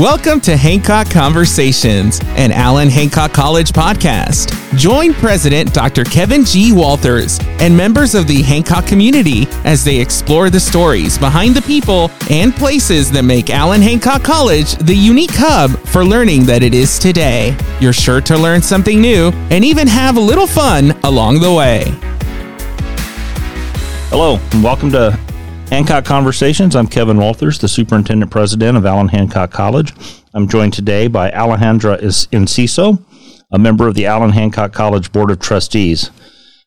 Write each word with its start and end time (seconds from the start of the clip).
Welcome 0.00 0.40
to 0.42 0.56
Hancock 0.56 1.10
Conversations, 1.10 2.20
an 2.28 2.52
Allen 2.52 2.88
Hancock 2.88 3.34
College 3.34 3.70
podcast. 3.72 4.48
Join 4.74 5.12
President 5.12 5.74
Dr. 5.74 6.04
Kevin 6.04 6.42
G. 6.42 6.72
Walters 6.72 7.38
and 7.60 7.76
members 7.76 8.14
of 8.14 8.26
the 8.26 8.40
Hancock 8.40 8.86
community 8.86 9.46
as 9.66 9.84
they 9.84 10.00
explore 10.00 10.48
the 10.48 10.58
stories 10.58 11.18
behind 11.18 11.54
the 11.54 11.60
people 11.60 12.10
and 12.30 12.54
places 12.54 13.10
that 13.10 13.24
make 13.24 13.50
Allen 13.50 13.82
Hancock 13.82 14.22
College 14.22 14.72
the 14.76 14.94
unique 14.94 15.34
hub 15.34 15.72
for 15.80 16.02
learning 16.02 16.46
that 16.46 16.62
it 16.62 16.72
is 16.72 16.98
today. 16.98 17.54
You're 17.78 17.92
sure 17.92 18.22
to 18.22 18.38
learn 18.38 18.62
something 18.62 19.02
new 19.02 19.32
and 19.50 19.62
even 19.66 19.86
have 19.86 20.16
a 20.16 20.20
little 20.20 20.46
fun 20.46 20.92
along 21.04 21.40
the 21.40 21.52
way. 21.52 21.84
Hello, 24.08 24.38
and 24.52 24.64
welcome 24.64 24.90
to 24.92 25.20
Hancock 25.70 26.04
Conversations. 26.04 26.74
I'm 26.74 26.88
Kevin 26.88 27.16
Walters, 27.16 27.60
the 27.60 27.68
Superintendent 27.68 28.32
President 28.32 28.76
of 28.76 28.84
Allen 28.84 29.06
Hancock 29.06 29.52
College. 29.52 29.92
I'm 30.34 30.48
joined 30.48 30.72
today 30.72 31.06
by 31.06 31.30
Alejandra 31.30 32.00
Enciso, 32.32 33.00
a 33.52 33.58
member 33.58 33.86
of 33.86 33.94
the 33.94 34.06
Allen 34.06 34.30
Hancock 34.30 34.72
College 34.72 35.12
Board 35.12 35.30
of 35.30 35.38
Trustees. 35.38 36.10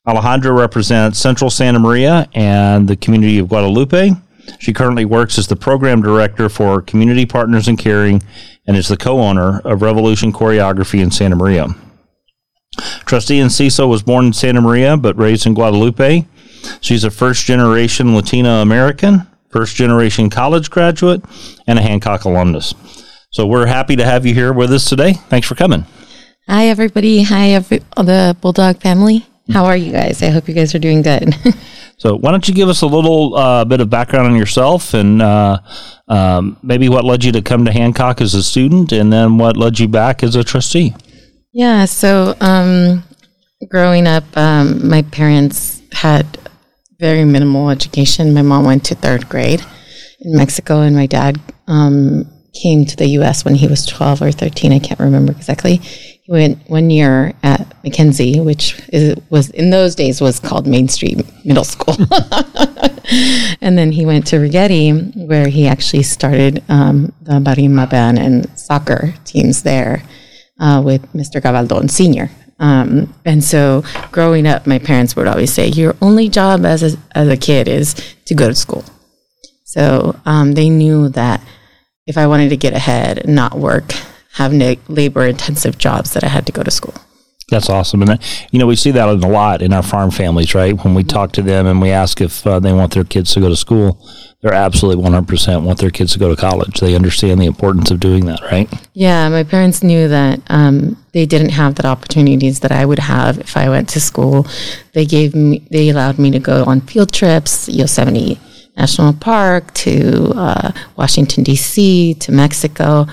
Alejandra 0.07 0.57
represents 0.57 1.19
Central 1.19 1.49
Santa 1.49 1.79
Maria 1.79 2.29
and 2.33 2.87
the 2.87 2.95
community 2.95 3.39
of 3.39 3.49
Guadalupe. 3.49 4.11
She 4.59 4.71
currently 4.71 5.03
works 5.03 5.37
as 5.37 5.47
the 5.47 5.57
Program 5.57 6.01
Director 6.01 6.47
for 6.47 6.81
Community 6.81 7.25
Partners 7.25 7.67
in 7.67 7.75
Caring 7.75 8.23
and 8.67 8.77
is 8.77 8.87
the 8.87 8.95
co-owner 8.95 9.59
of 9.65 9.81
Revolution 9.81 10.31
Choreography 10.31 11.01
in 11.01 11.11
Santa 11.11 11.35
Maria. 11.35 11.67
Trustee 13.05 13.39
Enciso 13.39 13.89
was 13.89 14.01
born 14.01 14.27
in 14.27 14.33
Santa 14.33 14.61
Maria 14.61 14.95
but 14.95 15.17
raised 15.17 15.45
in 15.45 15.53
Guadalupe. 15.53 16.25
She's 16.81 17.03
a 17.03 17.11
first 17.11 17.45
generation 17.45 18.15
Latina 18.15 18.61
American, 18.61 19.27
first 19.49 19.75
generation 19.75 20.29
college 20.29 20.69
graduate, 20.69 21.23
and 21.67 21.79
a 21.79 21.81
Hancock 21.81 22.25
alumnus. 22.25 22.73
So 23.31 23.47
we're 23.47 23.65
happy 23.65 23.95
to 23.95 24.05
have 24.05 24.25
you 24.25 24.33
here 24.33 24.53
with 24.53 24.71
us 24.71 24.87
today. 24.87 25.13
Thanks 25.13 25.47
for 25.47 25.55
coming. 25.55 25.85
Hi, 26.47 26.67
everybody. 26.67 27.23
Hi, 27.23 27.51
every, 27.51 27.79
the 27.97 28.37
Bulldog 28.41 28.81
family. 28.81 29.25
How 29.51 29.65
are 29.65 29.75
you 29.75 29.91
guys? 29.91 30.21
I 30.21 30.29
hope 30.29 30.47
you 30.47 30.53
guys 30.53 30.73
are 30.75 30.79
doing 30.79 31.01
good. 31.01 31.35
so, 31.97 32.15
why 32.15 32.31
don't 32.31 32.47
you 32.47 32.53
give 32.53 32.69
us 32.69 32.81
a 32.81 32.87
little 32.87 33.35
uh, 33.35 33.65
bit 33.65 33.81
of 33.81 33.89
background 33.89 34.27
on 34.27 34.35
yourself 34.35 34.93
and 34.93 35.21
uh, 35.21 35.59
um, 36.07 36.57
maybe 36.63 36.89
what 36.89 37.05
led 37.05 37.23
you 37.23 37.31
to 37.31 37.41
come 37.41 37.65
to 37.65 37.71
Hancock 37.71 38.21
as 38.21 38.33
a 38.35 38.43
student 38.43 38.91
and 38.91 39.11
then 39.11 39.37
what 39.37 39.57
led 39.57 39.79
you 39.79 39.87
back 39.87 40.23
as 40.23 40.35
a 40.35 40.43
trustee? 40.43 40.93
Yeah, 41.53 41.85
so 41.85 42.35
um, 42.39 43.03
growing 43.69 44.07
up, 44.07 44.25
um, 44.35 44.87
my 44.87 45.01
parents 45.03 45.81
had 45.91 46.37
very 46.99 47.25
minimal 47.25 47.69
education. 47.69 48.33
My 48.33 48.41
mom 48.41 48.65
went 48.65 48.85
to 48.85 48.95
third 48.95 49.29
grade 49.29 49.61
in 50.21 50.35
Mexico, 50.35 50.81
and 50.81 50.95
my 50.95 51.05
dad 51.05 51.39
um, 51.67 52.25
came 52.53 52.85
to 52.85 52.95
the 52.95 53.07
U.S. 53.19 53.43
when 53.45 53.55
he 53.55 53.67
was 53.67 53.85
12 53.85 54.21
or 54.21 54.31
13. 54.31 54.71
I 54.71 54.79
can't 54.79 54.99
remember 54.99 55.31
exactly. 55.31 55.77
He 55.77 56.31
went 56.31 56.69
one 56.69 56.89
year 56.89 57.33
at 57.43 57.61
McKenzie, 57.83 58.43
which 58.43 58.81
is, 58.89 59.15
was 59.29 59.49
in 59.49 59.69
those 59.71 59.95
days 59.95 60.21
was 60.21 60.39
called 60.39 60.67
Main 60.67 60.87
Street 60.87 61.21
Middle 61.43 61.65
School, 61.65 61.95
and 63.61 63.77
then 63.77 63.91
he 63.91 64.05
went 64.05 64.27
to 64.27 64.37
Righetti, 64.37 65.27
where 65.27 65.49
he 65.49 65.67
actually 65.67 66.03
started 66.03 66.63
um, 66.69 67.11
the 67.21 67.33
Barima 67.33 67.89
band 67.89 68.19
and 68.19 68.57
soccer 68.57 69.13
teams 69.25 69.63
there 69.63 70.03
uh, 70.59 70.81
with 70.83 71.01
Mr. 71.13 71.41
Gavaldon 71.41 71.89
Senior. 71.89 72.29
Um, 72.63 73.13
and 73.25 73.43
so 73.43 73.83
growing 74.13 74.47
up, 74.47 74.65
my 74.65 74.79
parents 74.79 75.17
would 75.17 75.27
always 75.27 75.51
say, 75.51 75.67
your 75.67 75.97
only 76.01 76.29
job 76.29 76.63
as 76.63 76.81
a, 76.81 76.97
as 77.11 77.27
a 77.27 77.35
kid 77.35 77.67
is 77.67 77.93
to 78.23 78.33
go 78.33 78.47
to 78.47 78.55
school. 78.55 78.85
So 79.65 80.17
um, 80.25 80.53
they 80.53 80.69
knew 80.69 81.09
that 81.09 81.41
if 82.07 82.17
I 82.17 82.25
wanted 82.27 82.49
to 82.49 82.57
get 82.57 82.73
ahead 82.73 83.17
and 83.17 83.35
not 83.35 83.59
work, 83.59 83.91
have 84.35 84.53
labor 84.87 85.25
intensive 85.25 85.77
jobs, 85.77 86.13
that 86.13 86.23
I 86.23 86.29
had 86.29 86.45
to 86.45 86.53
go 86.53 86.63
to 86.63 86.71
school. 86.71 86.93
That's 87.53 87.69
awesome. 87.69 88.01
And, 88.01 88.09
that, 88.09 88.47
you 88.51 88.57
know, 88.57 88.65
we 88.65 88.75
see 88.75 88.89
that 88.91 89.07
a 89.07 89.13
lot 89.13 89.61
in 89.61 89.73
our 89.73 89.83
farm 89.83 90.09
families, 90.09 90.55
right? 90.55 90.73
When 90.83 90.95
we 90.95 91.03
talk 91.03 91.33
to 91.33 91.43
them 91.43 91.67
and 91.67 91.79
we 91.79 91.91
ask 91.91 92.19
if 92.19 92.45
uh, 92.47 92.59
they 92.59 92.73
want 92.73 92.93
their 92.93 93.03
kids 93.03 93.31
to 93.33 93.39
go 93.39 93.47
to 93.47 93.55
school, 93.55 94.03
they're 94.41 94.53
absolutely 94.53 95.03
100% 95.03 95.63
want 95.63 95.77
their 95.77 95.91
kids 95.91 96.13
to 96.13 96.19
go 96.19 96.33
to 96.33 96.35
college. 96.35 96.79
They 96.79 96.95
understand 96.95 97.39
the 97.39 97.45
importance 97.45 97.91
of 97.91 97.99
doing 97.99 98.25
that, 98.25 98.41
right? 98.41 98.67
Yeah, 98.93 99.29
my 99.29 99.43
parents 99.43 99.83
knew 99.83 100.07
that 100.07 100.41
um, 100.47 100.97
they 101.11 101.27
didn't 101.27 101.49
have 101.49 101.75
the 101.75 101.85
opportunities 101.85 102.59
that 102.61 102.71
I 102.71 102.85
would 102.85 102.97
have 102.97 103.37
if 103.39 103.55
I 103.55 103.69
went 103.69 103.87
to 103.89 104.01
school. 104.01 104.47
They 104.93 105.05
gave 105.05 105.35
me, 105.35 105.65
they 105.69 105.89
allowed 105.89 106.17
me 106.17 106.31
to 106.31 106.39
go 106.39 106.63
on 106.65 106.81
field 106.81 107.13
trips, 107.13 107.69
Yosemite 107.69 108.39
National 108.75 109.13
Park 109.13 109.71
to 109.75 110.33
uh, 110.35 110.71
Washington 110.97 111.43
D.C. 111.43 112.15
to 112.15 112.31
Mexico, 112.31 113.05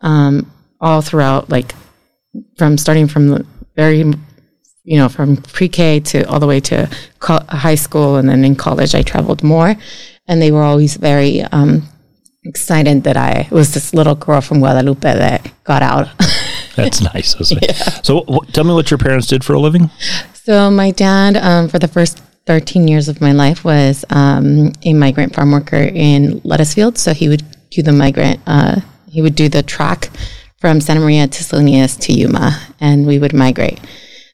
um, 0.00 0.50
all 0.80 1.00
throughout, 1.00 1.48
like 1.48 1.76
from 2.58 2.76
starting 2.76 3.06
from 3.06 3.28
the 3.28 3.46
very 3.76 4.04
you 4.86 4.98
know, 4.98 5.08
from 5.08 5.38
pre-K 5.38 6.00
to 6.00 6.28
all 6.28 6.38
the 6.38 6.46
way 6.46 6.60
to 6.60 6.86
co- 7.18 7.42
high 7.48 7.74
school, 7.74 8.16
and 8.16 8.28
then 8.28 8.44
in 8.44 8.54
college, 8.54 8.94
I 8.94 9.00
traveled 9.00 9.42
more 9.42 9.76
and 10.26 10.40
they 10.40 10.50
were 10.50 10.62
always 10.62 10.96
very 10.96 11.42
um, 11.42 11.82
excited 12.44 13.04
that 13.04 13.16
I 13.16 13.48
was 13.50 13.74
this 13.74 13.94
little 13.94 14.14
girl 14.14 14.40
from 14.40 14.60
Guadalupe 14.60 15.00
that 15.00 15.50
got 15.64 15.82
out. 15.82 16.08
That's 16.76 17.00
nice. 17.00 17.36
Yeah. 17.50 17.72
So, 18.02 18.20
w- 18.22 18.40
tell 18.52 18.64
me 18.64 18.74
what 18.74 18.90
your 18.90 18.98
parents 18.98 19.26
did 19.26 19.44
for 19.44 19.54
a 19.54 19.60
living. 19.60 19.90
So, 20.34 20.70
my 20.70 20.90
dad, 20.90 21.36
um, 21.36 21.68
for 21.68 21.78
the 21.78 21.88
first 21.88 22.18
13 22.46 22.88
years 22.88 23.08
of 23.08 23.20
my 23.20 23.32
life, 23.32 23.64
was 23.64 24.04
um, 24.10 24.72
a 24.82 24.92
migrant 24.92 25.34
farm 25.34 25.52
worker 25.52 25.76
in 25.76 26.40
lettuce 26.44 26.74
fields. 26.74 27.00
So, 27.00 27.14
he 27.14 27.28
would 27.28 27.44
do 27.70 27.82
the 27.82 27.92
migrant, 27.92 28.40
uh, 28.46 28.80
he 29.08 29.22
would 29.22 29.36
do 29.36 29.48
the 29.48 29.62
track 29.62 30.10
from 30.64 30.80
Santa 30.80 31.00
Maria 31.00 31.28
to 31.28 31.44
Salinas 31.44 31.94
to 31.94 32.14
Yuma, 32.14 32.58
and 32.80 33.06
we 33.06 33.18
would 33.18 33.34
migrate 33.34 33.78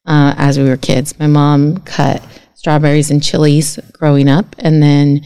uh, 0.07 0.33
as 0.39 0.61
we 0.61 0.65
were 0.65 0.77
kids. 0.77 1.19
My 1.19 1.27
mom 1.27 1.79
cut 1.79 2.25
strawberries 2.55 3.11
and 3.11 3.21
chilies 3.21 3.81
growing 3.95 4.29
up, 4.29 4.55
and 4.61 4.81
then 4.81 5.23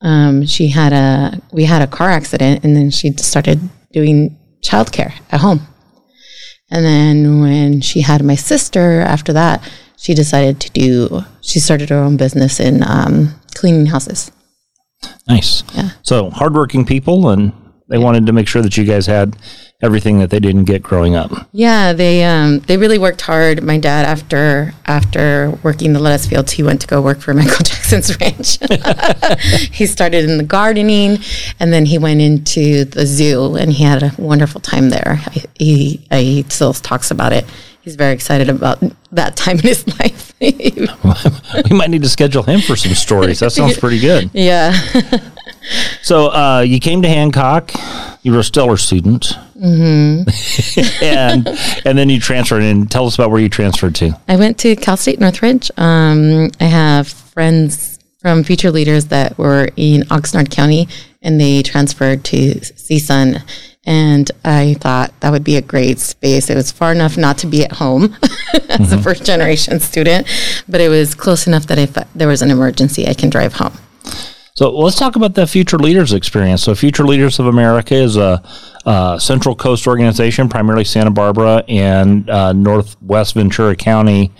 um, 0.00 0.44
she 0.46 0.66
had 0.66 0.92
a 0.92 1.40
we 1.52 1.62
had 1.62 1.80
a 1.80 1.86
car 1.86 2.10
accident, 2.10 2.64
and 2.64 2.74
then 2.74 2.90
she 2.90 3.12
started 3.18 3.60
doing 3.92 4.36
childcare 4.60 5.12
at 5.30 5.42
home. 5.42 5.60
And 6.72 6.84
then 6.84 7.40
when 7.40 7.80
she 7.80 8.00
had 8.00 8.24
my 8.24 8.34
sister, 8.34 9.00
after 9.00 9.32
that, 9.34 9.62
she 9.96 10.12
decided 10.12 10.60
to 10.62 10.70
do. 10.70 11.22
She 11.40 11.60
started 11.60 11.88
her 11.90 11.98
own 11.98 12.16
business 12.16 12.58
in 12.58 12.82
um, 12.82 13.40
cleaning 13.54 13.86
houses. 13.86 14.32
Nice. 15.28 15.62
Yeah. 15.76 15.90
So 16.02 16.30
hardworking 16.30 16.84
people, 16.84 17.28
and 17.28 17.52
they 17.88 17.98
wanted 17.98 18.26
to 18.26 18.32
make 18.32 18.48
sure 18.48 18.62
that 18.62 18.76
you 18.76 18.84
guys 18.84 19.06
had 19.06 19.36
everything 19.80 20.18
that 20.18 20.30
they 20.30 20.40
didn't 20.40 20.64
get 20.64 20.82
growing 20.82 21.14
up. 21.14 21.30
Yeah, 21.52 21.92
they 21.92 22.24
um, 22.24 22.60
they 22.60 22.76
really 22.76 22.98
worked 22.98 23.20
hard. 23.20 23.62
My 23.62 23.78
dad, 23.78 24.04
after 24.06 24.74
after 24.86 25.58
working 25.62 25.92
the 25.92 26.00
lettuce 26.00 26.26
fields, 26.26 26.52
he 26.52 26.62
went 26.62 26.80
to 26.80 26.86
go 26.86 27.00
work 27.00 27.20
for 27.20 27.34
Michael 27.34 27.64
Jackson's 27.64 28.18
ranch. 28.20 28.58
he 29.72 29.86
started 29.86 30.28
in 30.28 30.38
the 30.38 30.44
gardening, 30.44 31.18
and 31.60 31.72
then 31.72 31.86
he 31.86 31.98
went 31.98 32.20
into 32.20 32.84
the 32.84 33.06
zoo, 33.06 33.56
and 33.56 33.72
he 33.72 33.84
had 33.84 34.02
a 34.02 34.12
wonderful 34.18 34.60
time 34.60 34.90
there. 34.90 35.20
He 35.58 36.06
he 36.10 36.44
still 36.48 36.72
talks 36.72 37.10
about 37.10 37.32
it. 37.32 37.44
He's 37.82 37.96
very 37.96 38.12
excited 38.12 38.50
about 38.50 38.82
that 39.12 39.34
time 39.36 39.56
in 39.58 39.62
his 39.62 39.86
life. 40.00 40.34
we 40.40 41.76
might 41.76 41.88
need 41.88 42.02
to 42.02 42.08
schedule 42.08 42.42
him 42.42 42.60
for 42.60 42.76
some 42.76 42.92
stories. 42.92 43.40
That 43.40 43.50
sounds 43.50 43.78
pretty 43.78 43.98
good. 43.98 44.30
Yeah. 44.34 44.78
So 46.02 46.28
uh, 46.28 46.60
you 46.60 46.80
came 46.80 47.02
to 47.02 47.08
Hancock. 47.08 47.72
You 48.22 48.32
were 48.32 48.40
a 48.40 48.44
stellar 48.44 48.76
student. 48.76 49.36
Mm-hmm. 49.58 51.04
and 51.04 51.48
and 51.84 51.98
then 51.98 52.08
you 52.08 52.20
transferred. 52.20 52.62
And 52.62 52.90
tell 52.90 53.06
us 53.06 53.14
about 53.14 53.30
where 53.30 53.40
you 53.40 53.48
transferred 53.48 53.94
to. 53.96 54.18
I 54.28 54.36
went 54.36 54.58
to 54.58 54.76
Cal 54.76 54.96
State 54.96 55.20
Northridge. 55.20 55.70
Um, 55.76 56.50
I 56.60 56.64
have 56.64 57.08
friends 57.08 57.98
from 58.18 58.42
future 58.42 58.70
leaders 58.70 59.06
that 59.06 59.38
were 59.38 59.68
in 59.76 60.02
Oxnard 60.02 60.50
County, 60.50 60.88
and 61.22 61.40
they 61.40 61.62
transferred 61.62 62.24
to 62.24 62.36
CSUN. 62.36 63.42
And 63.84 64.30
I 64.44 64.74
thought 64.74 65.18
that 65.20 65.30
would 65.30 65.44
be 65.44 65.56
a 65.56 65.62
great 65.62 65.98
space. 65.98 66.50
It 66.50 66.56
was 66.56 66.70
far 66.70 66.92
enough 66.92 67.16
not 67.16 67.38
to 67.38 67.46
be 67.46 67.64
at 67.64 67.72
home 67.72 68.04
as 68.52 68.60
mm-hmm. 68.60 68.98
a 68.98 69.02
first 69.02 69.24
generation 69.24 69.80
student, 69.80 70.26
but 70.68 70.80
it 70.80 70.90
was 70.90 71.14
close 71.14 71.46
enough 71.46 71.66
that 71.68 71.78
if 71.78 71.94
there 72.14 72.28
was 72.28 72.42
an 72.42 72.50
emergency, 72.50 73.06
I 73.06 73.14
can 73.14 73.30
drive 73.30 73.54
home. 73.54 73.72
So 74.58 74.76
let's 74.76 74.98
talk 74.98 75.14
about 75.14 75.36
the 75.36 75.46
Future 75.46 75.78
Leaders 75.78 76.12
experience. 76.12 76.64
So, 76.64 76.74
Future 76.74 77.06
Leaders 77.06 77.38
of 77.38 77.46
America 77.46 77.94
is 77.94 78.16
a, 78.16 78.42
a 78.84 79.16
Central 79.20 79.54
Coast 79.54 79.86
organization, 79.86 80.48
primarily 80.48 80.82
Santa 80.82 81.12
Barbara 81.12 81.62
and 81.68 82.28
uh, 82.28 82.52
Northwest 82.52 83.34
Ventura 83.34 83.76
County, 83.76 84.32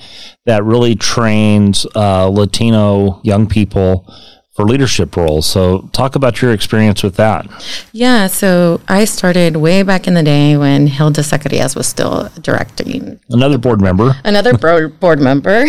that 0.45 0.65
really 0.65 0.97
trains 0.97 1.87
uh, 1.95 2.27
Latino 2.27 3.21
young 3.23 3.47
people 3.47 4.13
for 4.59 4.65
leadership 4.65 5.17
roles. 5.17 5.47
So, 5.47 5.89
talk 5.93 6.17
about 6.17 6.43
your 6.43 6.53
experience 6.53 7.05
with 7.05 7.15
that. 7.15 7.47
Yeah, 7.93 8.27
so 8.27 8.81
I 8.89 9.05
started 9.05 9.55
way 9.55 9.85
back 9.85 10.09
in 10.09 10.15
the 10.15 10.23
day 10.25 10.57
when 10.57 10.89
Hilda 10.89 11.21
Zacarias 11.21 11.77
was 11.77 11.87
still 11.87 12.29
directing. 12.41 13.21
Another 13.31 13.57
board 13.57 13.81
member. 13.81 14.17
Another 14.25 14.59
board 14.59 14.99
board 14.99 15.21
member, 15.21 15.67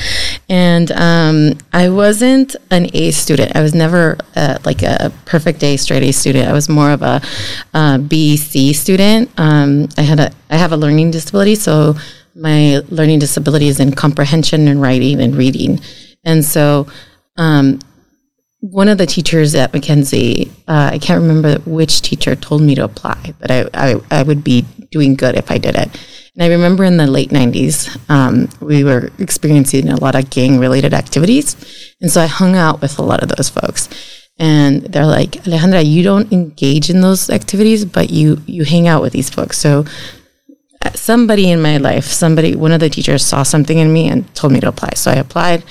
and 0.48 0.90
um, 0.92 1.58
I 1.74 1.90
wasn't 1.90 2.56
an 2.70 2.88
A 2.94 3.10
student. 3.10 3.54
I 3.54 3.60
was 3.60 3.74
never 3.74 4.16
uh, 4.34 4.56
like 4.64 4.80
a 4.80 5.12
perfect 5.26 5.62
A 5.62 5.76
straight 5.76 6.02
A 6.02 6.10
student. 6.10 6.48
I 6.48 6.54
was 6.54 6.66
more 6.70 6.92
of 6.92 7.02
a 7.02 7.20
uh, 7.74 7.98
B 7.98 8.38
C 8.38 8.72
student. 8.72 9.30
Um, 9.36 9.90
I 9.98 10.02
had 10.02 10.18
a 10.18 10.30
I 10.48 10.56
have 10.56 10.72
a 10.72 10.78
learning 10.78 11.10
disability, 11.10 11.56
so 11.56 11.94
my 12.34 12.80
learning 12.88 13.18
disability 13.18 13.68
is 13.68 13.80
in 13.80 13.92
comprehension 13.92 14.66
and 14.66 14.80
writing 14.80 15.20
and 15.20 15.36
reading, 15.36 15.78
and 16.24 16.42
so. 16.42 16.86
Um, 17.36 17.80
one 18.60 18.88
of 18.88 18.98
the 18.98 19.06
teachers 19.06 19.54
at 19.54 19.72
McKenzie, 19.72 20.50
uh, 20.68 20.90
I 20.92 20.98
can't 20.98 21.22
remember 21.22 21.58
which 21.60 22.02
teacher 22.02 22.36
told 22.36 22.60
me 22.60 22.74
to 22.74 22.84
apply, 22.84 23.34
but 23.38 23.50
I, 23.50 23.64
I, 23.72 24.00
I, 24.10 24.22
would 24.22 24.44
be 24.44 24.66
doing 24.90 25.14
good 25.14 25.34
if 25.34 25.50
I 25.50 25.56
did 25.56 25.76
it. 25.76 25.88
And 26.34 26.42
I 26.42 26.48
remember 26.48 26.84
in 26.84 26.98
the 26.98 27.06
late 27.06 27.30
90s, 27.30 27.98
um, 28.10 28.50
we 28.60 28.84
were 28.84 29.10
experiencing 29.18 29.88
a 29.88 29.96
lot 29.96 30.14
of 30.14 30.28
gang 30.28 30.58
related 30.58 30.92
activities. 30.92 31.56
And 32.02 32.10
so 32.10 32.20
I 32.20 32.26
hung 32.26 32.54
out 32.54 32.82
with 32.82 32.98
a 32.98 33.02
lot 33.02 33.22
of 33.22 33.30
those 33.30 33.48
folks. 33.48 33.88
And 34.38 34.82
they're 34.82 35.06
like, 35.06 35.32
Alejandra, 35.44 35.84
you 35.84 36.02
don't 36.02 36.30
engage 36.30 36.90
in 36.90 37.00
those 37.00 37.30
activities, 37.30 37.84
but 37.86 38.10
you, 38.10 38.42
you 38.46 38.64
hang 38.64 38.88
out 38.88 39.00
with 39.02 39.12
these 39.14 39.30
folks. 39.30 39.58
So 39.58 39.86
uh, 40.84 40.92
somebody 40.92 41.50
in 41.50 41.62
my 41.62 41.78
life, 41.78 42.04
somebody, 42.04 42.56
one 42.56 42.72
of 42.72 42.80
the 42.80 42.90
teachers 42.90 43.24
saw 43.24 43.42
something 43.42 43.78
in 43.78 43.92
me 43.92 44.08
and 44.08 44.32
told 44.34 44.52
me 44.52 44.60
to 44.60 44.68
apply. 44.68 44.90
So 44.96 45.10
I 45.10 45.16
applied 45.16 45.64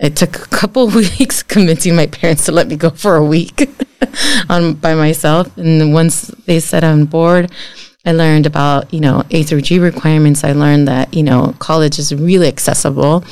it 0.00 0.16
took 0.16 0.36
a 0.36 0.48
couple 0.48 0.86
weeks 1.18 1.42
convincing 1.42 1.96
my 1.96 2.06
parents 2.06 2.46
to 2.46 2.52
let 2.52 2.68
me 2.68 2.76
go 2.76 2.90
for 2.90 3.16
a 3.16 3.24
week 3.24 3.68
on 4.48 4.74
by 4.74 4.94
myself. 4.94 5.56
And 5.56 5.92
once 5.92 6.28
they 6.46 6.60
said 6.60 6.84
I'm 6.84 7.04
board, 7.04 7.50
I 8.04 8.12
learned 8.12 8.46
about, 8.46 8.92
you 8.94 9.00
know, 9.00 9.24
A 9.30 9.42
through 9.42 9.62
G 9.62 9.78
requirements. 9.78 10.44
I 10.44 10.52
learned 10.52 10.88
that, 10.88 11.12
you 11.12 11.22
know, 11.22 11.54
college 11.58 11.98
is 11.98 12.14
really 12.14 12.48
accessible. 12.48 13.24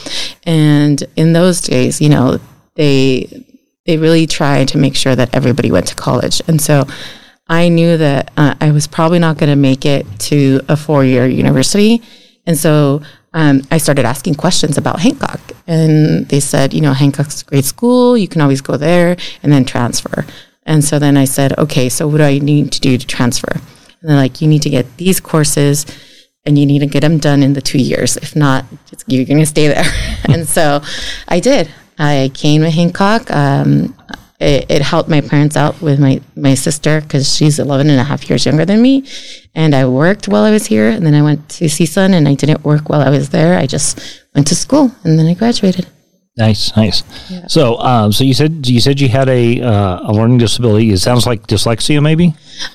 And 0.42 1.02
in 1.16 1.32
those 1.32 1.60
days, 1.60 2.00
you 2.00 2.08
know, 2.08 2.38
they 2.74 3.44
they 3.86 3.96
really 3.96 4.26
tried 4.26 4.68
to 4.68 4.78
make 4.78 4.96
sure 4.96 5.14
that 5.14 5.34
everybody 5.34 5.70
went 5.70 5.86
to 5.86 5.94
college. 5.94 6.42
And 6.48 6.60
so 6.60 6.84
I 7.48 7.68
knew 7.68 7.96
that 7.96 8.32
uh, 8.36 8.56
I 8.60 8.72
was 8.72 8.88
probably 8.88 9.20
not 9.20 9.38
going 9.38 9.50
to 9.50 9.56
make 9.56 9.86
it 9.86 10.04
to 10.20 10.60
a 10.68 10.76
four 10.76 11.04
year 11.04 11.26
university. 11.26 12.02
And 12.46 12.58
so 12.58 13.02
um, 13.36 13.62
I 13.70 13.76
started 13.76 14.06
asking 14.06 14.36
questions 14.36 14.78
about 14.78 15.00
Hancock. 15.00 15.40
And 15.66 16.26
they 16.28 16.40
said, 16.40 16.72
you 16.72 16.80
know, 16.80 16.94
Hancock's 16.94 17.42
a 17.42 17.44
great 17.44 17.66
school. 17.66 18.16
You 18.16 18.28
can 18.28 18.40
always 18.40 18.62
go 18.62 18.78
there 18.78 19.14
and 19.42 19.52
then 19.52 19.66
transfer. 19.66 20.24
And 20.64 20.82
so 20.82 20.98
then 20.98 21.18
I 21.18 21.26
said, 21.26 21.56
okay, 21.58 21.90
so 21.90 22.08
what 22.08 22.16
do 22.16 22.24
I 22.24 22.38
need 22.38 22.72
to 22.72 22.80
do 22.80 22.96
to 22.96 23.06
transfer? 23.06 23.52
And 23.52 24.10
they're 24.10 24.16
like, 24.16 24.40
you 24.40 24.48
need 24.48 24.62
to 24.62 24.70
get 24.70 24.96
these 24.96 25.20
courses 25.20 25.84
and 26.46 26.58
you 26.58 26.64
need 26.64 26.78
to 26.78 26.86
get 26.86 27.00
them 27.00 27.18
done 27.18 27.42
in 27.42 27.52
the 27.52 27.60
two 27.60 27.78
years. 27.78 28.16
If 28.16 28.34
not, 28.34 28.64
you're 29.06 29.26
going 29.26 29.40
to 29.40 29.46
stay 29.46 29.68
there. 29.68 29.84
and 30.24 30.48
so 30.48 30.80
I 31.28 31.38
did. 31.38 31.68
I 31.98 32.30
came 32.32 32.62
to 32.62 32.70
Hancock. 32.70 33.30
Um, 33.30 33.94
it, 34.38 34.70
it, 34.70 34.82
helped 34.82 35.08
my 35.08 35.20
parents 35.20 35.56
out 35.56 35.80
with 35.80 35.98
my, 35.98 36.20
my 36.36 36.54
sister 36.54 37.00
because 37.00 37.34
she's 37.34 37.58
11 37.58 37.88
and 37.88 37.98
a 37.98 38.04
half 38.04 38.28
years 38.28 38.44
younger 38.44 38.64
than 38.64 38.82
me. 38.82 39.04
And 39.54 39.74
I 39.74 39.86
worked 39.86 40.28
while 40.28 40.44
I 40.44 40.50
was 40.50 40.66
here. 40.66 40.88
And 40.90 41.06
then 41.06 41.14
I 41.14 41.22
went 41.22 41.48
to 41.50 41.64
CSUN 41.66 42.12
and 42.12 42.28
I 42.28 42.34
didn't 42.34 42.64
work 42.64 42.88
while 42.88 43.00
I 43.00 43.10
was 43.10 43.30
there. 43.30 43.58
I 43.58 43.66
just 43.66 44.24
went 44.34 44.46
to 44.48 44.54
school 44.54 44.92
and 45.04 45.18
then 45.18 45.26
I 45.26 45.34
graduated. 45.34 45.86
Nice, 46.38 46.76
nice. 46.76 47.02
Yeah. 47.30 47.46
So, 47.46 47.78
um, 47.78 48.12
so 48.12 48.22
you 48.22 48.34
said 48.34 48.66
you 48.66 48.78
said 48.78 49.00
you 49.00 49.08
had 49.08 49.26
a 49.30 49.58
uh, 49.62 50.10
a 50.10 50.12
learning 50.12 50.36
disability. 50.36 50.90
It 50.90 50.98
sounds 50.98 51.26
like 51.26 51.46
dyslexia, 51.46 52.02
maybe. 52.02 52.34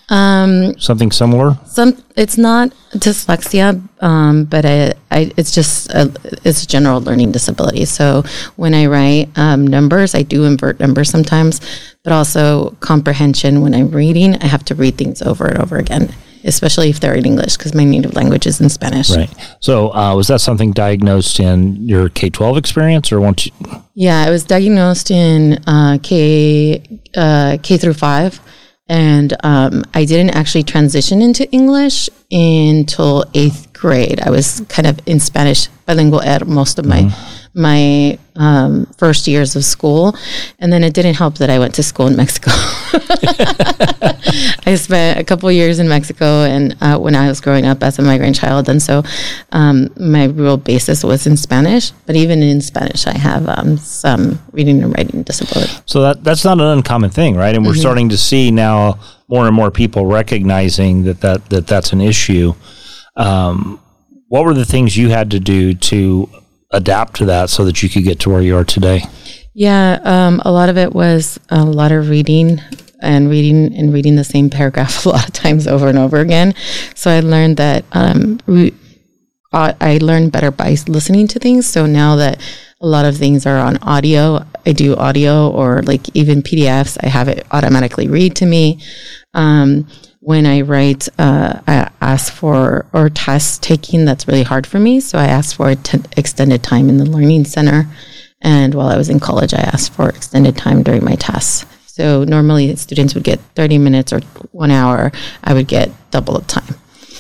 Um, 0.10 0.80
Something 0.80 1.12
similar. 1.12 1.60
Some. 1.68 2.04
It's 2.16 2.40
not 2.40 2.72
dyslexia, 2.94 3.80
um, 4.02 4.46
but 4.46 4.66
I, 4.66 4.94
I, 5.12 5.32
it's 5.38 5.54
just 5.54 5.92
a, 5.92 6.12
it's 6.44 6.64
a 6.64 6.68
general 6.68 7.02
learning 7.02 7.34
disability. 7.34 7.86
So 7.86 8.24
when 8.56 8.74
I 8.74 8.88
write 8.88 9.30
um, 9.36 9.68
numbers, 9.68 10.16
I 10.16 10.24
do 10.24 10.44
invert 10.46 10.80
numbers 10.80 11.12
sometimes, 11.12 11.62
but 12.04 12.14
also 12.14 12.72
comprehension. 12.80 13.62
When 13.62 13.76
I'm 13.76 13.92
reading, 13.92 14.42
I 14.42 14.48
have 14.48 14.66
to 14.66 14.76
read 14.76 14.98
things 14.98 15.22
over 15.22 15.46
and 15.46 15.60
over 15.60 15.78
again 15.78 16.12
especially 16.44 16.90
if 16.90 17.00
they're 17.00 17.14
in 17.14 17.26
English, 17.26 17.58
because 17.58 17.74
my 17.74 17.84
native 17.84 18.14
language 18.16 18.46
is 18.48 18.62
in 18.62 18.70
Spanish. 18.70 19.10
Right. 19.10 19.30
So, 19.60 19.94
uh, 19.94 20.16
was 20.16 20.28
that 20.28 20.42
something 20.42 20.72
diagnosed 20.72 21.40
in 21.40 21.88
your 21.88 22.10
K 22.10 22.30
twelve 22.30 22.58
experience, 22.58 23.12
or 23.12 23.20
once? 23.20 23.46
You- 23.46 23.54
yeah, 23.94 24.28
it 24.28 24.30
was 24.32 24.44
diagnosed 24.44 25.12
in 25.12 25.60
uh, 25.68 25.98
K 26.02 26.82
uh, 27.16 27.58
K 27.62 27.78
through 27.78 27.96
five, 27.96 28.40
and 28.88 29.36
um, 29.44 29.84
I 29.94 30.06
didn't 30.06 30.32
actually 30.32 30.64
transition 30.64 31.22
into 31.22 31.50
English 31.52 32.10
until 32.32 33.26
eighth 33.34 33.72
grade. 33.74 34.20
I 34.22 34.30
was 34.30 34.62
kind 34.70 34.88
of 34.88 35.00
in 35.06 35.20
Spanish 35.20 35.68
bilingual 35.86 36.22
ed 36.22 36.48
most 36.48 36.80
of 36.80 36.86
my. 36.86 37.02
Mm-hmm 37.02 37.38
my 37.54 38.18
um, 38.36 38.86
first 38.98 39.28
years 39.28 39.56
of 39.56 39.66
school. 39.66 40.16
And 40.60 40.72
then 40.72 40.84
it 40.84 40.94
didn't 40.94 41.16
help 41.16 41.38
that 41.40 41.50
I 41.50 41.60
went 41.60 41.76
to 41.76 41.84
school 41.84 42.08
in 42.08 42.16
Mexico. 42.16 42.52
I 44.66 44.76
spent 44.76 45.20
a 45.20 45.24
couple 45.24 45.52
years 45.52 45.80
in 45.80 45.90
Mexico 45.90 46.44
and 46.44 46.78
uh, 46.82 46.98
when 46.98 47.16
I 47.16 47.28
was 47.28 47.42
growing 47.42 47.66
up 47.66 47.84
as 47.84 48.00
a 48.00 48.02
migrant 48.02 48.36
child. 48.38 48.70
And 48.70 48.82
so 48.82 49.04
um, 49.52 49.90
my 49.98 50.26
real 50.26 50.58
basis 50.58 51.04
was 51.04 51.28
in 51.28 51.36
Spanish. 51.36 51.92
But 52.06 52.16
even 52.16 52.42
in 52.42 52.62
Spanish, 52.62 53.06
I 53.06 53.18
have 53.18 53.48
um, 53.50 53.78
some 53.78 54.42
reading 54.54 54.82
and 54.82 54.96
writing 54.96 55.24
disability. 55.24 55.74
So 55.86 56.02
that, 56.02 56.24
that's 56.24 56.46
not 56.46 56.60
an 56.60 56.68
uncommon 56.68 57.10
thing, 57.10 57.36
right? 57.36 57.54
And 57.54 57.66
we're 57.66 57.74
mm-hmm. 57.74 57.82
starting 57.82 58.10
to 58.10 58.18
see 58.18 58.52
now 58.52 59.00
more 59.28 59.46
and 59.46 59.56
more 59.56 59.72
people 59.72 60.06
recognizing 60.06 61.04
that, 61.04 61.22
that, 61.22 61.50
that 61.50 61.68
that's 61.68 61.92
an 61.92 62.02
issue. 62.02 62.54
Um, 63.18 63.82
what 64.30 64.46
were 64.46 64.54
the 64.54 64.66
things 64.66 64.96
you 64.96 65.10
had 65.10 65.32
to 65.32 65.40
do 65.42 65.74
to 65.74 66.30
adapt 66.72 67.16
to 67.18 67.26
that 67.26 67.50
so 67.50 67.66
that 67.66 67.84
you 67.84 67.90
could 67.90 68.04
get 68.04 68.20
to 68.22 68.30
where 68.30 68.42
you 68.42 68.56
are 68.56 68.64
today? 68.64 69.04
Yeah, 69.54 70.00
um, 70.04 70.42
a 70.46 70.52
lot 70.52 70.70
of 70.70 70.78
it 70.78 70.94
was 70.94 71.40
a 71.50 71.64
lot 71.64 71.92
of 71.92 72.10
reading 72.10 72.62
and 73.02 73.30
reading 73.30 73.76
and 73.76 73.94
reading 73.94 74.16
the 74.16 74.24
same 74.24 74.50
paragraph 74.50 75.06
a 75.06 75.10
lot 75.10 75.28
of 75.28 75.34
times 75.34 75.68
over 75.68 75.88
and 75.88 75.98
over 75.98 76.20
again. 76.20 76.54
So 76.96 77.12
I 77.12 77.20
learned 77.20 77.58
that 77.58 77.86
um, 77.92 78.40
re- 78.46 78.74
I 79.54 80.00
learned 80.02 80.32
better 80.32 80.50
by 80.50 80.78
listening 80.88 81.28
to 81.28 81.40
things. 81.40 81.68
So 81.68 81.86
now 81.86 82.16
that 82.16 82.42
a 82.80 82.88
lot 82.88 83.04
of 83.04 83.18
things 83.18 83.46
are 83.46 83.58
on 83.58 83.78
audio, 83.82 84.46
I 84.66 84.72
do 84.72 84.96
audio 84.96 85.50
or 85.50 85.82
like 85.82 86.16
even 86.16 86.42
PDFs, 86.42 86.98
I 87.04 87.10
have 87.10 87.28
it 87.28 87.46
automatically 87.52 88.08
read 88.08 88.36
to 88.38 88.46
me. 88.46 88.80
Um, 89.34 89.88
when 90.22 90.46
I 90.46 90.62
write, 90.62 91.10
uh, 91.18 91.60
I 91.68 91.90
ask 92.00 92.32
for 92.32 92.86
or 92.94 93.10
test 93.10 93.64
taking 93.64 94.06
that's 94.06 94.28
really 94.28 94.44
hard 94.44 94.68
for 94.68 94.80
me. 94.80 95.00
So 95.00 95.18
I 95.18 95.26
asked 95.26 95.56
for 95.56 95.74
t- 95.74 96.00
extended 96.16 96.64
time 96.64 96.90
in 96.90 96.98
the 96.98 97.06
learning 97.06 97.46
center. 97.46 97.88
And 98.40 98.76
while 98.76 98.88
I 98.88 98.98
was 98.98 99.10
in 99.10 99.20
college, 99.20 99.54
I 99.54 99.62
asked 99.62 99.94
for 99.94 100.10
extended 100.10 100.56
time 100.56 100.84
during 100.84 101.04
my 101.04 101.16
tests. 101.16 101.66
So 101.88 102.24
normally 102.24 102.76
students 102.76 103.16
would 103.16 103.24
get 103.24 103.40
30 103.56 103.80
minutes 103.80 104.14
or 104.14 104.20
one 104.52 104.72
hour. 104.72 105.12
I 105.44 105.54
would 105.54 105.68
get 105.68 105.92
double 106.12 106.40
the 106.40 106.46
time. 106.46 106.76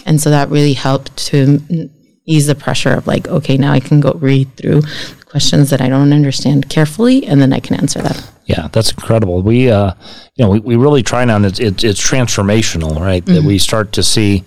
And 0.05 0.21
so 0.21 0.29
that 0.29 0.49
really 0.49 0.73
helped 0.73 1.15
to 1.27 1.89
ease 2.25 2.47
the 2.47 2.55
pressure 2.55 2.93
of 2.93 3.07
like, 3.07 3.27
okay, 3.27 3.57
now 3.57 3.71
I 3.71 3.79
can 3.79 3.99
go 3.99 4.13
read 4.13 4.55
through 4.55 4.81
the 4.81 5.25
questions 5.25 5.69
that 5.69 5.81
I 5.81 5.89
don't 5.89 6.13
understand 6.13 6.69
carefully 6.69 7.25
and 7.25 7.41
then 7.41 7.53
I 7.53 7.59
can 7.59 7.75
answer 7.75 8.01
them. 8.01 8.15
Yeah, 8.45 8.67
that's 8.71 8.91
incredible. 8.91 9.41
We, 9.41 9.69
uh, 9.69 9.93
you 10.35 10.45
know, 10.45 10.51
we, 10.51 10.59
we 10.59 10.75
really 10.75 11.03
try 11.03 11.23
now, 11.25 11.37
and 11.37 11.45
it's, 11.45 11.59
it's, 11.59 11.83
it's 11.83 12.01
transformational, 12.01 12.99
right? 12.99 13.23
Mm-hmm. 13.23 13.35
That 13.35 13.43
we 13.43 13.57
start 13.57 13.93
to 13.93 14.03
see, 14.03 14.43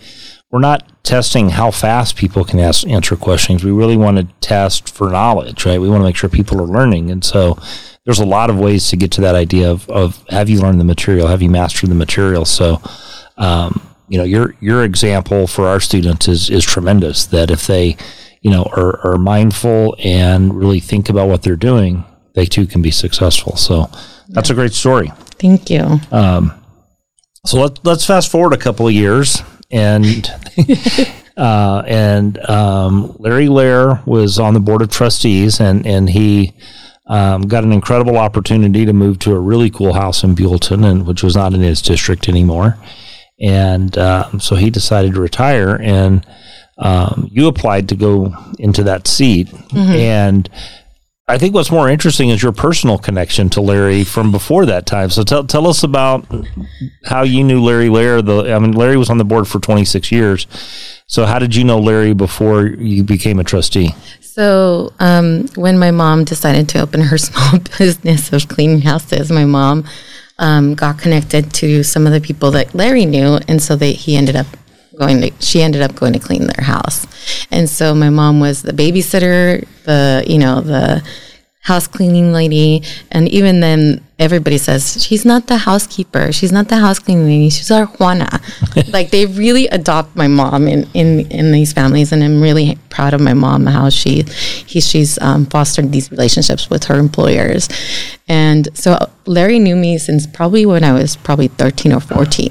we're 0.51 0.61
not 0.61 1.05
testing 1.05 1.51
how 1.51 1.71
fast 1.71 2.17
people 2.17 2.45
can 2.45 2.61
ask, 2.61 2.87
answer 2.87 3.17
questions. 3.17 3.65
We 3.65 3.71
really 3.71 3.97
want 3.97 4.19
to 4.19 4.25
test 4.41 4.89
for 4.89 5.11
knowledge, 5.11 5.65
right? 5.65 5.81
We 5.81 5.89
want 5.89 6.01
to 6.01 6.05
make 6.05 6.17
sure 6.17 6.29
people 6.29 6.61
are 6.61 6.67
learning. 6.67 7.11
And 7.11 7.25
so 7.25 7.59
there's 8.05 8.21
a 8.21 8.27
lot 8.27 8.51
of 8.51 8.59
ways 8.59 8.89
to 8.91 8.97
get 8.97 9.11
to 9.13 9.21
that 9.23 9.35
idea 9.35 9.71
of, 9.71 9.89
of 9.89 10.23
have 10.29 10.49
you 10.49 10.61
learned 10.61 10.81
the 10.81 10.85
material? 10.85 11.29
Have 11.29 11.43
you 11.43 11.51
mastered 11.51 11.91
the 11.91 11.95
material? 11.95 12.45
So, 12.45 12.81
um, 13.37 13.81
you 14.09 14.19
know, 14.19 14.25
your, 14.25 14.55
your 14.61 14.85
example 14.85 15.47
for 15.47 15.67
our 15.67 15.81
students 15.81 16.29
is, 16.29 16.51
is 16.51 16.65
tremendous 16.65 17.27
that 17.27 17.51
if 17.51 17.67
they, 17.67 17.97
you 18.43 18.51
know, 18.51 18.65
are, 18.77 19.01
are 19.07 19.19
mindful 19.19 19.97
and 19.99 20.55
really 20.55 20.81
think 20.81 21.09
about 21.09 21.29
what 21.29 21.43
they're 21.43 21.57
doing, 21.57 22.05
they 22.35 22.45
too 22.45 22.67
can 22.67 22.83
be 22.83 22.91
successful. 22.91 23.57
So 23.57 23.91
that's 24.29 24.51
a 24.51 24.55
great 24.55 24.73
story. 24.73 25.13
Thank 25.39 25.71
you. 25.71 26.01
Um, 26.11 26.53
so 27.47 27.61
let, 27.61 27.85
let's 27.85 28.07
fast 28.07 28.31
forward 28.31 28.53
a 28.53 28.59
couple 28.59 28.87
of 28.87 28.93
years 28.93 29.43
and 29.71 30.31
uh, 31.37 31.83
and 31.87 32.39
um, 32.49 33.17
Larry 33.19 33.49
Lair 33.49 34.03
was 34.07 34.39
on 34.39 34.55
the 34.55 34.61
board 34.61 34.83
of 34.83 34.91
trustees 34.91 35.61
and 35.61 35.87
and 35.87 36.09
he 36.09 36.55
um, 37.07 37.43
got 37.43 37.65
an 37.65 37.73
incredible 37.73 38.17
opportunity 38.17 38.87
to 38.87 38.93
move 38.93 39.19
to 39.21 39.35
a 39.35 39.39
really 39.39 39.69
cool 39.69 39.93
house 39.93 40.25
in 40.25 40.35
Buellton 40.35 40.85
and 40.85 41.07
which 41.07 41.23
was 41.23 41.37
not 41.37 41.53
in 41.53 41.61
his 41.61 41.83
district 41.83 42.29
anymore 42.29 42.79
and 43.41 43.97
uh, 43.99 44.39
so 44.39 44.57
he 44.57 44.71
decided 44.71 45.15
to 45.15 45.21
retire 45.21 45.77
and 45.81 46.27
um, 46.79 47.29
you 47.31 47.47
applied 47.47 47.89
to 47.89 47.97
go 47.97 48.35
into 48.59 48.83
that 48.83 49.07
seat 49.07 49.49
mm-hmm. 49.49 49.93
and 49.93 50.51
I 51.27 51.39
think 51.39 51.55
what's 51.55 51.71
more 51.71 51.89
interesting 51.89 52.29
is 52.29 52.43
your 52.43 52.53
personal 52.53 52.99
connection 52.99 53.49
to 53.51 53.63
Larry 53.63 54.05
from 54.05 54.31
before 54.31 54.67
that 54.67 54.85
time. 54.85 55.09
So 55.09 55.23
tell 55.23 55.47
tell 55.47 55.67
us 55.67 55.83
about 55.83 56.27
how 57.07 57.23
you 57.23 57.43
knew 57.43 57.63
Larry 57.63 57.89
Lair. 57.89 58.21
The 58.21 58.53
I 58.53 58.59
mean, 58.59 58.73
Larry 58.73 58.99
was 58.99 59.09
on 59.09 59.17
the 59.17 59.25
board 59.25 59.49
for 59.49 59.59
26 59.59 60.13
years. 60.13 60.47
So 61.07 61.25
how 61.25 61.39
did 61.39 61.57
you 61.57 61.65
know 61.65 61.79
Larry 61.79 62.13
before 62.13 62.67
you 62.67 63.05
became 63.05 63.39
a 63.39 63.45
trustee? 63.45 63.95
So 64.21 64.93
um, 64.99 65.49
when 65.55 65.79
my 65.79 65.93
mom 65.93 66.25
decided 66.25 66.69
to 66.71 66.83
open 66.83 67.01
her 67.01 67.17
small 67.19 67.59
business 67.79 68.31
of 68.31 68.47
cleaning 68.49 68.83
houses, 68.83 69.33
my 69.33 69.47
mom 69.47 69.85
um, 70.39 70.75
got 70.75 70.99
connected 70.99 71.53
to 71.55 71.83
some 71.83 72.07
of 72.07 72.13
the 72.13 72.21
people 72.21 72.51
that 72.53 72.75
Larry 72.75 73.07
knew, 73.07 73.39
and 73.49 73.63
so 73.63 73.77
they, 73.77 73.93
he 73.93 74.17
ended 74.17 74.37
up 74.37 74.47
going 74.97 75.21
to 75.21 75.33
she 75.41 75.63
ended 75.63 75.83
up 75.83 75.95
going 75.97 76.13
to 76.13 76.19
clean 76.19 76.47
their 76.47 76.65
house. 76.65 77.07
And 77.51 77.69
so 77.69 77.95
my 77.95 78.11
mom 78.11 78.41
was 78.41 78.63
the 78.63 78.73
babysitter 78.73 79.67
the 79.85 80.25
you 80.27 80.39
know 80.39 80.61
the 80.61 81.03
house 81.65 81.87
cleaning 81.87 82.33
lady 82.33 82.83
and 83.11 83.29
even 83.29 83.61
then 83.61 84.05
everybody 84.19 84.59
says 84.59 85.05
she's 85.05 85.25
not 85.25 85.47
the 85.49 85.59
housekeeper. 85.59 86.31
She's 86.31 86.53
not 86.53 86.69
the 86.69 86.77
house 86.77 86.99
cleaning 86.99 87.25
lady. 87.25 87.51
She's 87.51 87.71
our 87.71 87.87
juana. 87.87 88.41
Like 88.89 89.11
they 89.11 89.27
really 89.27 89.67
adopt 89.69 90.15
my 90.15 90.29
mom 90.29 90.69
in, 90.69 90.89
in 90.95 91.21
in 91.31 91.51
these 91.51 91.73
families 91.73 92.13
and 92.13 92.23
i'm 92.23 92.41
really 92.41 92.79
proud 92.91 93.13
of 93.13 93.21
my 93.21 93.35
mom 93.35 93.67
how 93.67 93.89
she 93.89 94.23
he, 94.67 94.81
she's 94.81 95.19
um, 95.21 95.47
fostered 95.47 95.91
these 95.91 96.11
relationships 96.13 96.71
with 96.71 96.85
her 96.85 96.99
employers. 96.99 97.69
And 98.29 98.69
so 98.75 99.11
larry 99.27 99.59
knew 99.59 99.75
me 99.75 99.99
since 99.99 100.27
probably 100.27 100.65
when 100.65 100.85
i 100.85 100.93
was 100.93 101.17
probably 101.17 101.49
13 101.49 101.93
or 101.93 102.01
14 102.01 102.51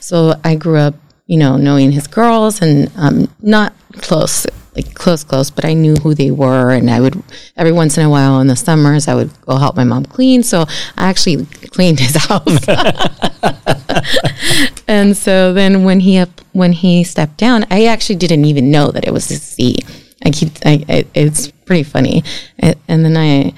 so 0.00 0.38
i 0.44 0.54
grew 0.54 0.78
up 0.78 0.94
you 1.26 1.38
know, 1.38 1.56
knowing 1.56 1.92
his 1.92 2.06
girls 2.06 2.60
and 2.60 2.90
um, 2.96 3.28
not 3.40 3.72
close, 4.02 4.46
like 4.76 4.94
close, 4.94 5.24
close, 5.24 5.50
but 5.50 5.64
I 5.64 5.74
knew 5.74 5.94
who 5.96 6.14
they 6.14 6.30
were. 6.30 6.70
And 6.70 6.90
I 6.90 7.00
would, 7.00 7.22
every 7.56 7.72
once 7.72 7.98
in 7.98 8.04
a 8.04 8.10
while 8.10 8.40
in 8.40 8.46
the 8.46 8.56
summers, 8.56 9.08
I 9.08 9.14
would 9.14 9.30
go 9.42 9.56
help 9.56 9.76
my 9.76 9.84
mom 9.84 10.04
clean. 10.04 10.42
So 10.42 10.64
I 10.96 11.08
actually 11.08 11.46
cleaned 11.46 12.00
his 12.00 12.16
house. 12.26 12.68
and 14.88 15.16
so 15.16 15.52
then 15.52 15.84
when 15.84 16.00
he, 16.00 16.24
when 16.52 16.72
he 16.72 17.04
stepped 17.04 17.36
down, 17.36 17.66
I 17.70 17.86
actually 17.86 18.16
didn't 18.16 18.44
even 18.44 18.70
know 18.70 18.90
that 18.90 19.06
it 19.06 19.12
was 19.12 19.28
his 19.28 19.42
seat. 19.42 19.84
I 20.24 20.30
keep, 20.30 20.50
I, 20.64 20.84
I, 20.88 21.04
it's 21.14 21.50
pretty 21.50 21.82
funny. 21.82 22.24
And 22.58 23.04
then 23.04 23.16
I, 23.16 23.52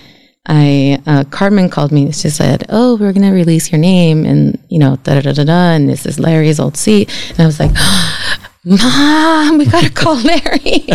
I 0.47 1.03
uh, 1.07 1.25
Carmen 1.25 1.69
called 1.69 1.93
me. 1.93 2.13
She 2.13 2.31
said, 2.31 2.67
"Oh, 2.69 2.97
we're 2.97 3.13
gonna 3.13 3.33
release 3.33 3.73
your 3.73 3.81
name, 3.81 4.25
and 4.25 4.59
you 4.69 4.79
know, 4.79 4.97
da 4.97 5.21
da 5.21 5.33
da 5.33 5.45
da, 5.45 5.73
and 5.75 5.89
this 5.89 6.07
is 6.07 6.19
Larry's 6.19 6.61
old 6.61 6.77
seat." 6.77 7.11
And 7.31 7.41
I 7.41 7.47
was 7.47 7.59
like, 7.59 7.73
"Mom, 8.65 9.59
we 9.59 9.67
gotta 9.67 9.91
call 9.95 10.17
Larry." 10.17 10.87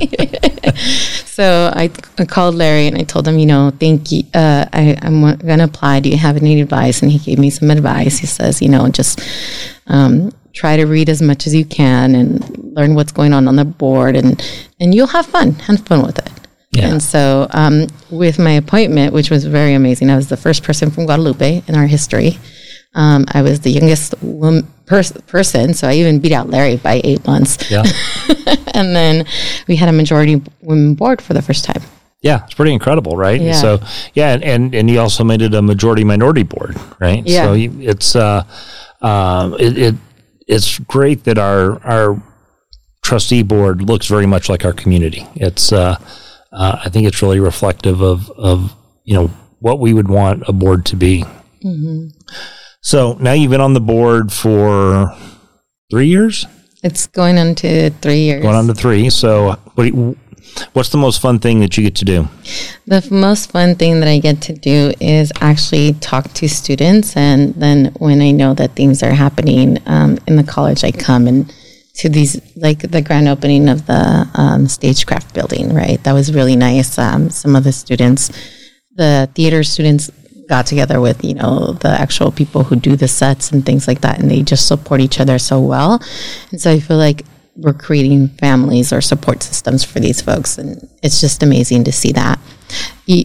so 1.26 1.72
I, 1.76 1.90
I, 2.18 2.26
called 2.26 2.56
Larry 2.56 2.88
and 2.88 2.98
I 2.98 3.04
told 3.04 3.28
him, 3.28 3.40
you 3.40 3.46
know, 3.46 3.72
thank 3.80 4.12
you. 4.12 4.24
Uh, 4.34 4.66
I, 4.72 4.98
am 5.02 5.38
gonna 5.38 5.66
apply. 5.66 6.00
Do 6.00 6.10
you 6.10 6.18
have 6.18 6.38
any 6.38 6.62
advice? 6.62 7.02
And 7.02 7.12
he 7.12 7.20
gave 7.20 7.40
me 7.40 7.50
some 7.50 7.72
advice. 7.72 8.20
He 8.20 8.28
says, 8.28 8.62
you 8.62 8.70
know, 8.70 8.88
just 8.90 9.22
um, 9.88 10.32
try 10.54 10.78
to 10.78 10.86
read 10.86 11.10
as 11.10 11.22
much 11.22 11.48
as 11.48 11.56
you 11.56 11.66
can 11.66 12.16
and 12.16 12.74
learn 12.76 12.96
what's 12.96 13.12
going 13.12 13.34
on 13.34 13.48
on 13.48 13.56
the 13.56 13.66
board, 13.66 14.16
and 14.16 14.42
and 14.80 14.94
you'll 14.96 15.08
have 15.08 15.26
fun. 15.26 15.54
Have 15.56 15.86
fun 15.86 16.06
with 16.06 16.20
it. 16.20 16.21
Yeah. 16.72 16.90
And 16.90 17.04
so, 17.04 17.48
um, 17.52 17.88
with 18.10 18.40
my 18.40 18.52
appointment, 18.52 19.14
which 19.14 19.30
was 19.30 19.46
very 19.46 19.74
amazing, 19.74 20.10
I 20.10 20.16
was 20.16 20.30
the 20.30 20.38
first 20.38 20.64
person 20.64 20.90
from 20.90 21.06
Guadalupe 21.06 21.64
in 21.68 21.76
our 21.76 21.88
history. 21.88 22.40
Um, 22.94 23.26
I 23.30 23.42
was 23.42 23.62
the 23.62 23.70
youngest 23.70 24.16
woman, 24.22 24.68
pers- 24.86 25.12
person, 25.28 25.74
so 25.74 25.88
I 25.88 25.96
even 25.96 26.20
beat 26.20 26.32
out 26.32 26.50
Larry 26.50 26.78
by 26.78 27.02
eight 27.04 27.26
months. 27.26 27.70
Yeah. 27.70 27.84
and 28.74 28.96
then 28.96 29.26
we 29.68 29.76
had 29.76 29.90
a 29.90 29.94
majority 29.94 30.42
women 30.62 30.96
board 30.96 31.22
for 31.22 31.34
the 31.34 31.42
first 31.42 31.66
time. 31.66 31.82
Yeah, 32.22 32.44
it's 32.46 32.54
pretty 32.54 32.74
incredible, 32.74 33.18
right? 33.18 33.42
Yeah. 33.42 33.54
So, 33.54 33.80
yeah, 34.14 34.34
and, 34.34 34.44
and, 34.44 34.76
and 34.76 34.90
you 34.90 35.00
also 35.00 35.24
made 35.24 35.42
it 35.42 35.54
a 35.54 35.62
majority 35.62 36.04
minority 36.04 36.44
board, 36.44 36.78
right? 37.00 37.26
Yeah. 37.26 37.46
So 37.46 37.54
you, 37.54 37.74
it's 37.80 38.16
uh, 38.16 38.44
uh, 39.02 39.58
it, 39.60 39.78
it 39.78 39.96
it's 40.48 40.80
great 40.80 41.24
that 41.24 41.38
our 41.38 41.82
our 41.84 42.22
trustee 43.02 43.42
board 43.42 43.82
looks 43.82 44.08
very 44.08 44.28
much 44.28 44.50
like 44.50 44.64
our 44.64 44.74
community. 44.74 45.26
It's 45.36 45.72
uh, 45.74 45.98
uh, 46.52 46.82
I 46.84 46.90
think 46.90 47.08
it's 47.08 47.22
really 47.22 47.40
reflective 47.40 48.02
of 48.02 48.30
of 48.32 48.76
you 49.04 49.16
know 49.16 49.28
what 49.60 49.80
we 49.80 49.94
would 49.94 50.10
want 50.10 50.44
a 50.48 50.54
board 50.54 50.86
to 50.88 50.96
be. 50.96 51.24
Mm-hmm. 51.64 52.08
So 52.82 53.14
now 53.20 53.34
you've 53.34 53.52
been 53.52 53.62
on 53.62 53.74
the 53.74 53.82
board 53.82 54.34
for 54.34 55.16
three 55.92 56.08
years. 56.08 56.48
It's 56.84 57.06
going 57.08 57.38
on 57.38 57.54
to 57.56 57.92
three 58.02 58.22
years. 58.22 58.42
Going 58.42 58.56
on 58.56 58.68
to 58.68 58.74
three. 58.74 59.10
So 59.10 59.52
what? 59.76 60.18
What's 60.74 60.90
the 60.90 60.98
most 60.98 61.22
fun 61.22 61.40
thing 61.40 61.62
that 61.62 61.78
you 61.78 61.84
get 61.84 61.96
to 61.98 62.06
do? 62.06 62.28
The 62.86 63.08
most 63.12 63.52
fun 63.52 63.76
thing 63.76 64.00
that 64.00 64.10
I 64.10 64.20
get 64.20 64.42
to 64.44 64.54
do 64.54 64.92
is 65.00 65.32
actually 65.40 65.94
talk 65.94 66.34
to 66.34 66.50
students, 66.50 67.16
and 67.16 67.54
then 67.56 67.94
when 68.00 68.22
I 68.22 68.32
know 68.32 68.54
that 68.56 68.76
things 68.76 69.02
are 69.02 69.14
happening 69.14 69.78
um, 69.86 70.18
in 70.28 70.36
the 70.36 70.44
college, 70.44 70.84
I 70.84 70.92
come 70.92 71.28
and 71.28 71.54
to 71.96 72.10
these 72.10 72.40
like 72.56 72.80
the 72.80 73.02
grand 73.02 73.28
opening 73.28 73.70
of 73.70 73.86
the 73.86 74.30
um, 74.36 74.68
stagecraft 74.68 75.34
building 75.34 75.74
right? 75.74 76.04
That 76.04 76.14
was 76.14 76.34
really 76.34 76.56
nice. 76.56 76.98
Um, 76.98 77.30
some 77.30 77.56
of 77.56 77.64
the 77.64 77.72
students 77.72 78.32
the 78.96 79.30
theater 79.36 79.64
students 79.64 80.10
got 80.50 80.66
together 80.66 81.00
with 81.00 81.24
you 81.24 81.34
know 81.34 81.74
the 81.74 81.90
actual 81.90 82.32
people 82.32 82.64
who 82.64 82.76
do 82.76 82.96
the 82.96 83.08
sets 83.08 83.52
and 83.52 83.66
things 83.66 83.88
like 83.88 84.02
that 84.02 84.20
and 84.20 84.30
they 84.30 84.42
just 84.42 84.68
support 84.68 85.00
each 85.02 85.20
other 85.20 85.40
so 85.40 85.60
well. 85.60 86.02
And 86.52 86.60
so 86.60 86.72
i 86.72 86.80
feel 86.80 86.98
like 86.98 87.26
we're 87.56 87.74
creating 87.74 88.30
families 88.30 88.94
or 88.94 89.02
support 89.02 89.44
systems 89.44 89.84
for 89.84 90.00
these 90.00 90.22
folks 90.22 90.58
and 90.58 90.88
it's 91.04 91.20
just 91.20 91.44
amazing 91.44 91.84
to 91.84 91.92
see 91.92 92.12
that. 92.14 92.40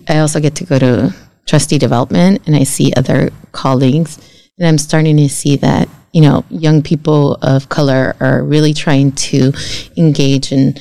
I 0.09 0.19
also 0.19 0.41
get 0.41 0.57
to 0.57 0.65
go 0.65 0.79
to 0.79 1.15
trustee 1.47 1.79
development 1.79 2.43
and 2.47 2.57
i 2.57 2.65
see 2.65 2.93
other 2.97 3.31
colleagues 3.53 4.19
and 4.59 4.67
i'm 4.67 4.79
starting 4.79 5.17
to 5.17 5.29
see 5.29 5.57
that 5.57 5.89
you 6.17 6.23
know, 6.23 6.47
young 6.49 6.81
people 6.81 7.35
of 7.43 7.69
color 7.69 8.17
are 8.21 8.43
really 8.43 8.73
trying 8.73 9.13
to 9.13 9.53
engage 9.99 10.51
in 10.51 10.75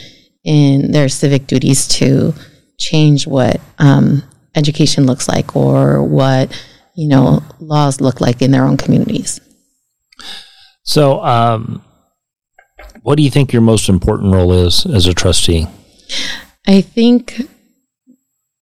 in 0.45 0.93
their 0.93 1.09
civic 1.09 1.45
duties 1.45 1.89
to 1.89 2.33
change 2.79 3.27
what 3.27 3.59
um, 3.77 4.23
education 4.55 5.05
looks 5.05 5.27
like 5.27 5.53
or 5.53 6.01
what 6.01 6.57
you 6.95 7.09
know 7.09 7.43
laws 7.59 7.99
look 7.99 8.21
like 8.21 8.41
in 8.41 8.51
their 8.51 8.63
own 8.63 8.77
communities. 8.77 9.41
So, 10.83 11.21
um, 11.21 11.83
what 13.01 13.15
do 13.15 13.23
you 13.23 13.29
think 13.29 13.51
your 13.51 13.61
most 13.61 13.89
important 13.89 14.33
role 14.33 14.53
is 14.53 14.85
as 14.85 15.05
a 15.05 15.13
trustee? 15.13 15.67
I 16.65 16.79
think 16.79 17.41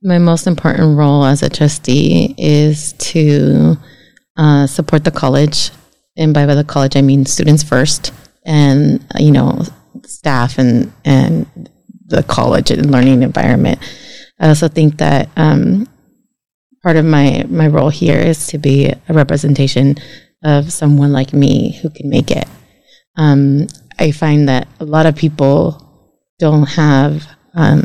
my 0.01 0.19
most 0.19 0.47
important 0.47 0.97
role 0.97 1.25
as 1.25 1.43
a 1.43 1.51
trustee 1.51 2.37
is 2.39 2.93
to 3.11 3.77
uh, 4.37 4.67
support 4.67 5.05
the 5.05 5.11
college 5.11 5.71
and 6.17 6.35
by 6.35 6.47
the 6.47 6.65
college, 6.65 6.97
I 6.97 7.03
mean 7.03 7.25
students 7.27 7.63
first, 7.63 8.13
and 8.45 9.05
you 9.19 9.31
know 9.31 9.63
staff 10.05 10.59
and 10.59 10.93
and 11.05 11.47
the 12.07 12.23
college 12.23 12.71
and 12.71 12.91
learning 12.91 13.23
environment. 13.23 13.79
I 14.39 14.49
also 14.49 14.69
think 14.69 14.99
that 14.99 15.31
um, 15.37 15.89
part 16.83 16.97
of 16.97 17.05
my 17.05 17.45
my 17.49 17.67
role 17.67 17.89
here 17.89 18.19
is 18.19 18.47
to 18.49 18.59
be 18.59 18.87
a 18.87 19.15
representation 19.15 19.97
of 20.45 20.73
someone 20.73 21.13
like 21.13 21.33
me 21.33 21.79
who 21.81 21.89
can 21.89 22.11
make 22.11 22.31
it. 22.31 22.47
Um, 23.17 23.69
I 23.99 24.11
find 24.11 24.49
that 24.49 24.69
a 24.81 24.85
lot 24.85 25.07
of 25.07 25.17
people 25.17 25.79
don't 26.39 26.67
have 26.67 27.27
um, 27.55 27.85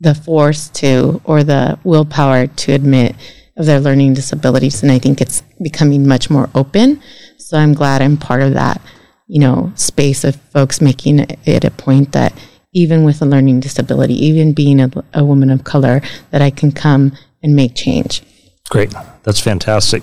the 0.00 0.14
force 0.14 0.68
to 0.68 1.20
or 1.24 1.44
the 1.44 1.78
willpower 1.84 2.48
to 2.48 2.72
admit 2.72 3.14
of 3.56 3.66
their 3.66 3.80
learning 3.80 4.14
disabilities, 4.14 4.82
and 4.82 4.90
I 4.90 4.98
think 4.98 5.20
it's 5.20 5.42
becoming 5.62 6.06
much 6.06 6.30
more 6.30 6.48
open. 6.54 7.02
So 7.38 7.58
I'm 7.58 7.74
glad 7.74 8.02
I'm 8.02 8.16
part 8.16 8.42
of 8.42 8.54
that, 8.54 8.80
you 9.26 9.40
know, 9.40 9.72
space 9.74 10.24
of 10.24 10.36
folks 10.36 10.80
making 10.80 11.20
it 11.20 11.64
a 11.64 11.70
point 11.70 12.12
that 12.12 12.32
even 12.72 13.04
with 13.04 13.20
a 13.20 13.26
learning 13.26 13.60
disability, 13.60 14.14
even 14.14 14.54
being 14.54 14.80
a, 14.80 14.90
a 15.12 15.24
woman 15.24 15.50
of 15.50 15.64
color, 15.64 16.00
that 16.30 16.40
I 16.40 16.50
can 16.50 16.72
come 16.72 17.12
and 17.42 17.54
make 17.54 17.74
change. 17.74 18.22
Great, 18.70 18.94
that's 19.22 19.40
fantastic. 19.40 20.02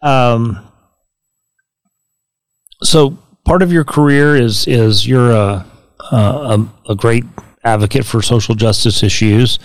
Um, 0.00 0.68
so 2.82 3.16
part 3.44 3.62
of 3.62 3.72
your 3.72 3.84
career 3.84 4.34
is 4.34 4.66
is 4.66 5.06
you're 5.06 5.30
a 5.30 5.64
a, 6.10 6.66
a 6.88 6.94
great 6.96 7.24
advocate 7.64 8.04
for 8.04 8.22
social 8.22 8.54
justice 8.54 9.02
issues. 9.02 9.58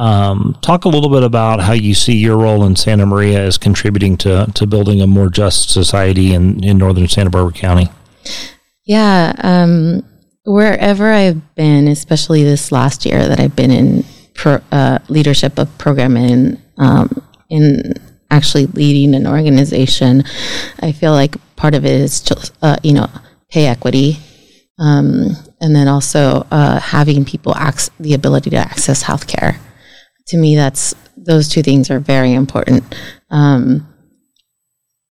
Um, 0.00 0.56
talk 0.62 0.86
a 0.86 0.88
little 0.88 1.10
bit 1.10 1.22
about 1.22 1.60
how 1.60 1.74
you 1.74 1.92
see 1.92 2.14
your 2.14 2.38
role 2.38 2.64
in 2.64 2.74
Santa 2.74 3.04
Maria 3.04 3.44
as 3.44 3.58
contributing 3.58 4.16
to, 4.16 4.50
to 4.54 4.66
building 4.66 5.02
a 5.02 5.06
more 5.06 5.28
just 5.28 5.68
society 5.68 6.32
in, 6.32 6.64
in 6.64 6.78
northern 6.78 7.06
Santa 7.06 7.28
Barbara 7.28 7.52
County. 7.52 7.90
Yeah, 8.86 9.34
um, 9.40 10.02
wherever 10.46 11.12
I've 11.12 11.54
been, 11.54 11.86
especially 11.86 12.44
this 12.44 12.72
last 12.72 13.04
year 13.04 13.28
that 13.28 13.38
I've 13.38 13.54
been 13.54 13.70
in 13.70 14.04
pro, 14.32 14.60
uh, 14.72 15.00
leadership 15.10 15.58
of 15.58 15.76
programming, 15.76 16.56
um, 16.78 17.22
in 17.50 17.92
actually 18.30 18.68
leading 18.68 19.14
an 19.14 19.26
organization, 19.26 20.24
I 20.80 20.92
feel 20.92 21.12
like 21.12 21.36
part 21.56 21.74
of 21.74 21.84
it 21.84 21.92
is 21.92 22.22
just, 22.22 22.54
uh, 22.62 22.76
you 22.82 22.94
know, 22.94 23.10
pay 23.50 23.66
equity. 23.66 24.16
Um, 24.78 25.36
and 25.60 25.76
then 25.76 25.88
also 25.88 26.46
uh, 26.50 26.80
having 26.80 27.26
people 27.26 27.54
access 27.54 27.90
the 28.00 28.14
ability 28.14 28.48
to 28.48 28.56
access 28.56 29.02
healthcare 29.02 29.58
to 30.30 30.36
me, 30.36 30.54
that's 30.56 30.94
those 31.16 31.48
two 31.48 31.62
things 31.62 31.90
are 31.90 32.00
very 32.00 32.32
important. 32.32 32.82
Um, 33.30 33.86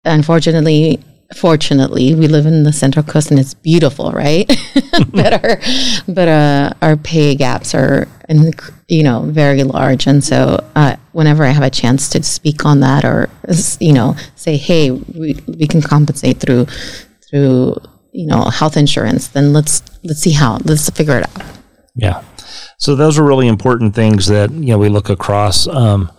unfortunately, 0.03 0.99
fortunately, 1.35 2.13
we 2.15 2.27
live 2.27 2.45
in 2.45 2.63
the 2.63 2.73
Central 2.73 3.03
Coast 3.03 3.31
and 3.31 3.39
it's 3.39 3.53
beautiful, 3.53 4.11
right? 4.11 4.47
but 5.11 5.43
our 5.43 5.59
but 6.07 6.27
uh, 6.27 6.73
our 6.81 6.97
pay 6.97 7.35
gaps 7.35 7.73
are, 7.73 8.07
you 8.87 9.03
know, 9.03 9.23
very 9.23 9.63
large, 9.63 10.07
and 10.07 10.23
so 10.23 10.63
uh, 10.75 10.95
whenever 11.11 11.43
I 11.43 11.49
have 11.49 11.63
a 11.63 11.69
chance 11.69 12.09
to 12.09 12.23
speak 12.23 12.65
on 12.65 12.81
that, 12.81 13.03
or 13.03 13.29
you 13.79 13.93
know, 13.93 14.15
say, 14.35 14.57
hey, 14.57 14.91
we 14.91 15.35
we 15.47 15.67
can 15.67 15.81
compensate 15.81 16.39
through 16.39 16.67
through 17.29 17.75
you 18.11 18.27
know 18.27 18.43
health 18.45 18.77
insurance, 18.77 19.29
then 19.29 19.53
let's 19.53 19.81
let's 20.03 20.19
see 20.19 20.31
how 20.31 20.57
let's 20.65 20.89
figure 20.89 21.17
it 21.17 21.23
out. 21.23 21.45
Yeah. 21.95 22.23
So 22.77 22.95
those 22.95 23.17
are 23.17 23.23
really 23.23 23.47
important 23.47 23.95
things 23.95 24.27
that 24.27 24.51
you 24.51 24.67
know 24.67 24.77
we 24.77 24.89
look 24.89 25.09
across. 25.09 25.67
Um, 25.67 26.11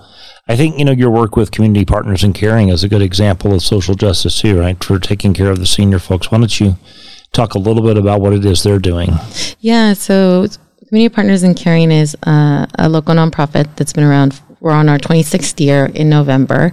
I 0.49 0.57
think 0.57 0.79
you 0.79 0.85
know 0.85 0.93
your 0.93 1.11
work 1.11 1.37
with 1.37 1.51
community 1.51 1.85
partners 1.85 2.23
and 2.23 2.35
caring 2.35 2.69
is 2.69 2.85
a 2.85 2.89
good 2.89 3.03
example 3.03 3.53
of 3.53 3.63
social 3.63 3.95
justice 3.95 4.41
too, 4.41 4.61
right? 4.61 4.83
For 4.83 4.99
taking 4.99 5.35
care 5.35 5.51
of 5.51 5.59
the 5.59 5.67
senior 5.67 5.99
folks. 5.99 6.31
Why 6.31 6.39
don't 6.39 6.61
you 6.61 6.77
talk 7.33 7.55
a 7.55 7.59
little 7.59 7.83
bit 7.83 7.97
about 7.97 8.21
what 8.21 8.33
it 8.33 8.45
is 8.45 8.63
they're 8.63 8.79
doing? 8.79 9.11
Yeah. 9.61 9.93
So 9.93 10.47
community 10.89 11.15
partners 11.15 11.43
and 11.43 11.57
caring 11.57 11.91
is 11.91 12.17
uh, 12.23 12.67
a 12.79 12.89
local 12.89 13.15
nonprofit 13.15 13.75
that's 13.77 13.93
been 13.93 14.05
around. 14.05 14.41
We're 14.61 14.73
on 14.73 14.89
our 14.89 14.99
26th 14.99 15.61
year 15.61 15.87
in 15.87 16.09
November, 16.09 16.73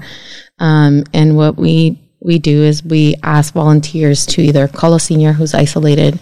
um, 0.60 1.04
and 1.14 1.36
what 1.36 1.58
we 1.58 2.00
we 2.22 2.40
do 2.40 2.64
is 2.64 2.84
we 2.84 3.16
ask 3.22 3.54
volunteers 3.54 4.26
to 4.28 4.42
either 4.42 4.68
call 4.68 4.94
a 4.94 5.00
senior 5.00 5.34
who's 5.34 5.54
isolated. 5.54 6.20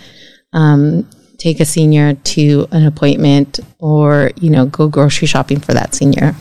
Um, 0.54 1.08
take 1.42 1.60
a 1.60 1.66
senior 1.66 2.14
to 2.14 2.68
an 2.72 2.86
appointment 2.86 3.60
or 3.80 4.30
you 4.40 4.50
know 4.50 4.68
go 4.68 4.88
grocery 4.88 5.28
shopping 5.28 5.60
for 5.60 5.74
that 5.74 5.96
senior. 5.96 6.36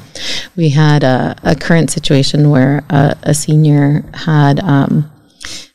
We 0.56 0.68
had 0.68 1.02
a, 1.02 1.36
a 1.42 1.56
current 1.56 1.90
situation 1.90 2.50
where 2.50 2.84
a, 2.90 3.16
a 3.22 3.34
senior 3.34 4.04
had 4.12 4.60
um, 4.60 5.10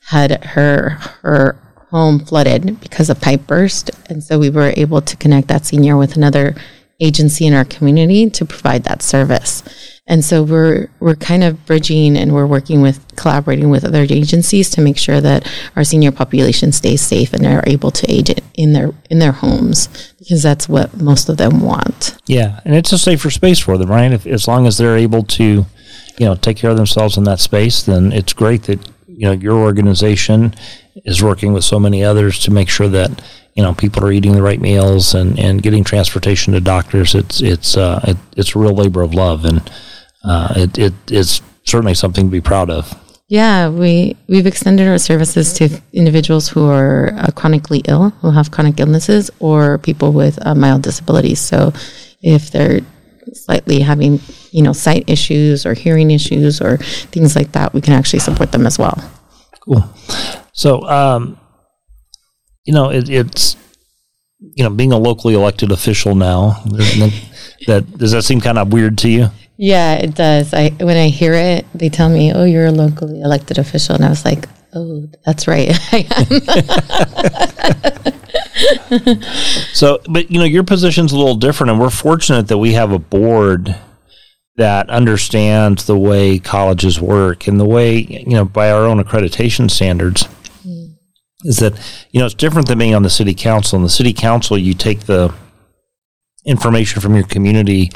had 0.05 0.45
her 0.45 0.89
her 1.23 1.57
home 1.89 2.19
flooded 2.19 2.79
because 2.81 3.09
of 3.09 3.19
pipe 3.19 3.47
burst. 3.47 3.89
And 4.09 4.23
so 4.23 4.37
we 4.37 4.49
were 4.49 4.73
able 4.75 5.01
to 5.01 5.17
connect 5.17 5.47
that 5.47 5.65
senior 5.65 5.97
with 5.97 6.15
another 6.15 6.53
agency 6.99 7.45
in 7.47 7.53
our 7.53 7.65
community 7.65 8.29
to 8.29 8.45
provide 8.45 8.83
that 8.83 9.01
service 9.01 9.63
and 10.07 10.23
so 10.23 10.43
we're 10.43 10.87
we're 10.99 11.15
kind 11.15 11.43
of 11.43 11.65
bridging 11.65 12.15
and 12.15 12.33
we're 12.33 12.45
working 12.45 12.81
with 12.81 13.03
collaborating 13.15 13.69
with 13.69 13.83
other 13.83 14.05
agencies 14.09 14.69
to 14.69 14.81
make 14.81 14.97
sure 14.97 15.19
that 15.19 15.49
our 15.75 15.83
senior 15.83 16.11
population 16.11 16.71
stays 16.71 17.01
safe 17.01 17.33
and 17.33 17.45
are 17.45 17.63
able 17.65 17.89
to 17.91 18.09
age 18.11 18.29
in 18.53 18.73
their 18.73 18.91
in 19.09 19.19
their 19.19 19.31
homes 19.31 20.13
because 20.19 20.43
that's 20.43 20.69
what 20.69 20.95
most 21.01 21.27
of 21.27 21.37
them 21.37 21.59
want. 21.59 22.17
Yeah, 22.27 22.59
and 22.65 22.75
it's 22.75 22.91
a 22.91 22.97
safer 22.97 23.31
space 23.31 23.59
for 23.59 23.77
them, 23.77 23.89
right? 23.89 24.11
If, 24.11 24.27
as 24.27 24.47
long 24.47 24.67
as 24.67 24.77
they're 24.77 24.97
able 24.97 25.23
to, 25.23 25.65
you 26.17 26.25
know, 26.25 26.35
take 26.35 26.57
care 26.57 26.71
of 26.71 26.77
themselves 26.77 27.17
in 27.17 27.23
that 27.23 27.39
space, 27.39 27.83
then 27.83 28.11
it's 28.11 28.33
great 28.33 28.63
that 28.63 28.79
you 29.07 29.25
know 29.25 29.31
your 29.31 29.57
organization 29.57 30.53
is 31.03 31.23
working 31.23 31.51
with 31.51 31.63
so 31.63 31.79
many 31.79 32.03
others 32.03 32.39
to 32.39 32.51
make 32.51 32.69
sure 32.69 32.89
that 32.89 33.23
you 33.55 33.63
know 33.63 33.73
people 33.73 34.03
are 34.05 34.11
eating 34.11 34.33
the 34.33 34.41
right 34.43 34.61
meals 34.61 35.15
and, 35.15 35.39
and 35.39 35.63
getting 35.63 35.83
transportation 35.83 36.53
to 36.53 36.59
doctors. 36.59 37.15
It's 37.15 37.41
it's 37.41 37.75
uh, 37.75 38.01
it, 38.03 38.17
it's 38.37 38.55
a 38.55 38.59
real 38.59 38.75
labor 38.75 39.01
of 39.01 39.15
love 39.15 39.45
and 39.45 39.67
uh, 40.25 40.53
it, 40.55 40.77
it 40.77 40.93
is 41.11 41.41
certainly 41.63 41.93
something 41.93 42.25
to 42.25 42.31
be 42.31 42.41
proud 42.41 42.69
of. 42.69 42.93
Yeah, 43.27 43.69
we 43.69 44.15
we've 44.27 44.45
extended 44.45 44.87
our 44.87 44.99
services 44.99 45.53
to 45.53 45.81
individuals 45.93 46.47
who 46.47 46.69
are 46.69 47.11
uh, 47.17 47.31
chronically 47.35 47.81
ill, 47.87 48.11
who 48.21 48.29
have 48.29 48.51
chronic 48.51 48.79
illnesses, 48.79 49.31
or 49.39 49.79
people 49.79 50.11
with 50.11 50.37
uh, 50.45 50.53
mild 50.53 50.83
disabilities. 50.83 51.39
So, 51.39 51.73
if 52.21 52.51
they're 52.51 52.81
slightly 53.33 53.79
having, 53.79 54.19
you 54.51 54.61
know, 54.61 54.73
sight 54.73 55.09
issues 55.09 55.65
or 55.65 55.73
hearing 55.73 56.11
issues 56.11 56.61
or 56.61 56.77
things 56.77 57.35
like 57.35 57.51
that, 57.53 57.73
we 57.73 57.81
can 57.81 57.93
actually 57.93 58.19
support 58.19 58.51
them 58.51 58.67
as 58.67 58.77
well. 58.77 58.97
Cool. 59.61 59.83
So, 60.53 60.87
um, 60.87 61.39
you 62.65 62.73
know, 62.73 62.91
it, 62.91 63.09
it's 63.09 63.57
you 64.39 64.63
know, 64.63 64.69
being 64.69 64.91
a 64.91 64.97
locally 64.97 65.33
elected 65.33 65.71
official 65.71 66.15
now. 66.15 66.61
that 67.67 67.85
does 67.97 68.11
that 68.11 68.23
seem 68.23 68.39
kind 68.41 68.57
of 68.57 68.71
weird 68.71 68.97
to 68.99 69.09
you? 69.09 69.29
Yeah, 69.57 69.93
it 69.93 70.15
does. 70.15 70.53
I 70.53 70.69
when 70.69 70.97
I 70.97 71.07
hear 71.07 71.33
it, 71.33 71.65
they 71.73 71.89
tell 71.89 72.09
me, 72.09 72.33
"Oh, 72.33 72.43
you're 72.43 72.65
a 72.65 72.71
locally 72.71 73.21
elected 73.21 73.57
official," 73.57 73.95
and 73.95 74.03
I 74.03 74.09
was 74.09 74.25
like, 74.25 74.49
"Oh, 74.73 75.07
that's 75.25 75.47
right, 75.47 75.69
I 75.91 76.05
am." 78.91 79.21
so, 79.73 79.99
but 80.09 80.29
you 80.29 80.39
know, 80.39 80.45
your 80.45 80.63
position's 80.63 81.13
a 81.13 81.17
little 81.17 81.35
different, 81.35 81.71
and 81.71 81.79
we're 81.79 81.89
fortunate 81.89 82.49
that 82.49 82.57
we 82.57 82.73
have 82.73 82.91
a 82.91 82.99
board 82.99 83.75
that 84.57 84.89
understands 84.89 85.85
the 85.85 85.97
way 85.97 86.39
colleges 86.39 86.99
work 86.99 87.47
and 87.47 87.59
the 87.59 87.65
way 87.65 87.97
you 87.99 88.35
know 88.35 88.45
by 88.45 88.71
our 88.71 88.85
own 88.85 89.01
accreditation 89.01 89.71
standards. 89.71 90.27
Mm. 90.67 90.95
Is 91.45 91.57
that 91.57 91.79
you 92.11 92.19
know 92.19 92.25
it's 92.25 92.35
different 92.35 92.67
than 92.67 92.79
being 92.79 92.93
on 92.93 93.03
the 93.03 93.09
city 93.09 93.33
council. 93.33 93.77
In 93.77 93.83
the 93.83 93.89
city 93.89 94.11
council, 94.11 94.57
you 94.57 94.73
take 94.73 95.01
the 95.01 95.33
information 96.45 97.01
from 97.01 97.15
your 97.15 97.25
community 97.25 97.89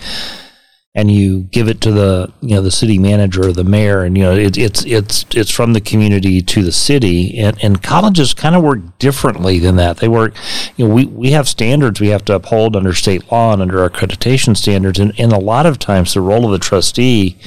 and 0.99 1.09
you 1.09 1.43
give 1.43 1.69
it 1.69 1.79
to 1.79 1.91
the 1.91 2.31
you 2.41 2.55
know 2.55 2.61
the 2.61 2.69
city 2.71 2.99
manager 2.99 3.47
or 3.47 3.53
the 3.53 3.63
mayor 3.63 4.03
and 4.03 4.17
you 4.17 4.23
know 4.23 4.35
it, 4.35 4.57
it's 4.57 4.83
it's 4.85 5.25
it's 5.33 5.49
from 5.49 5.71
the 5.71 5.79
community 5.79 6.41
to 6.41 6.61
the 6.61 6.73
city 6.73 7.39
and, 7.39 7.57
and 7.63 7.81
colleges 7.81 8.33
kind 8.33 8.53
of 8.53 8.61
work 8.61 8.79
differently 8.99 9.59
than 9.59 9.77
that. 9.77 9.97
They 9.97 10.09
work 10.09 10.35
you 10.75 10.87
know 10.87 10.93
we, 10.93 11.05
we 11.05 11.31
have 11.31 11.47
standards 11.47 12.01
we 12.01 12.09
have 12.09 12.25
to 12.25 12.35
uphold 12.35 12.75
under 12.75 12.93
state 12.93 13.31
law 13.31 13.53
and 13.53 13.61
under 13.61 13.89
accreditation 13.89 14.57
standards 14.57 14.99
and, 14.99 15.17
and 15.17 15.31
a 15.31 15.39
lot 15.39 15.65
of 15.65 15.79
times 15.79 16.13
the 16.13 16.21
role 16.21 16.45
of 16.45 16.51
the 16.51 16.59
trustee 16.59 17.37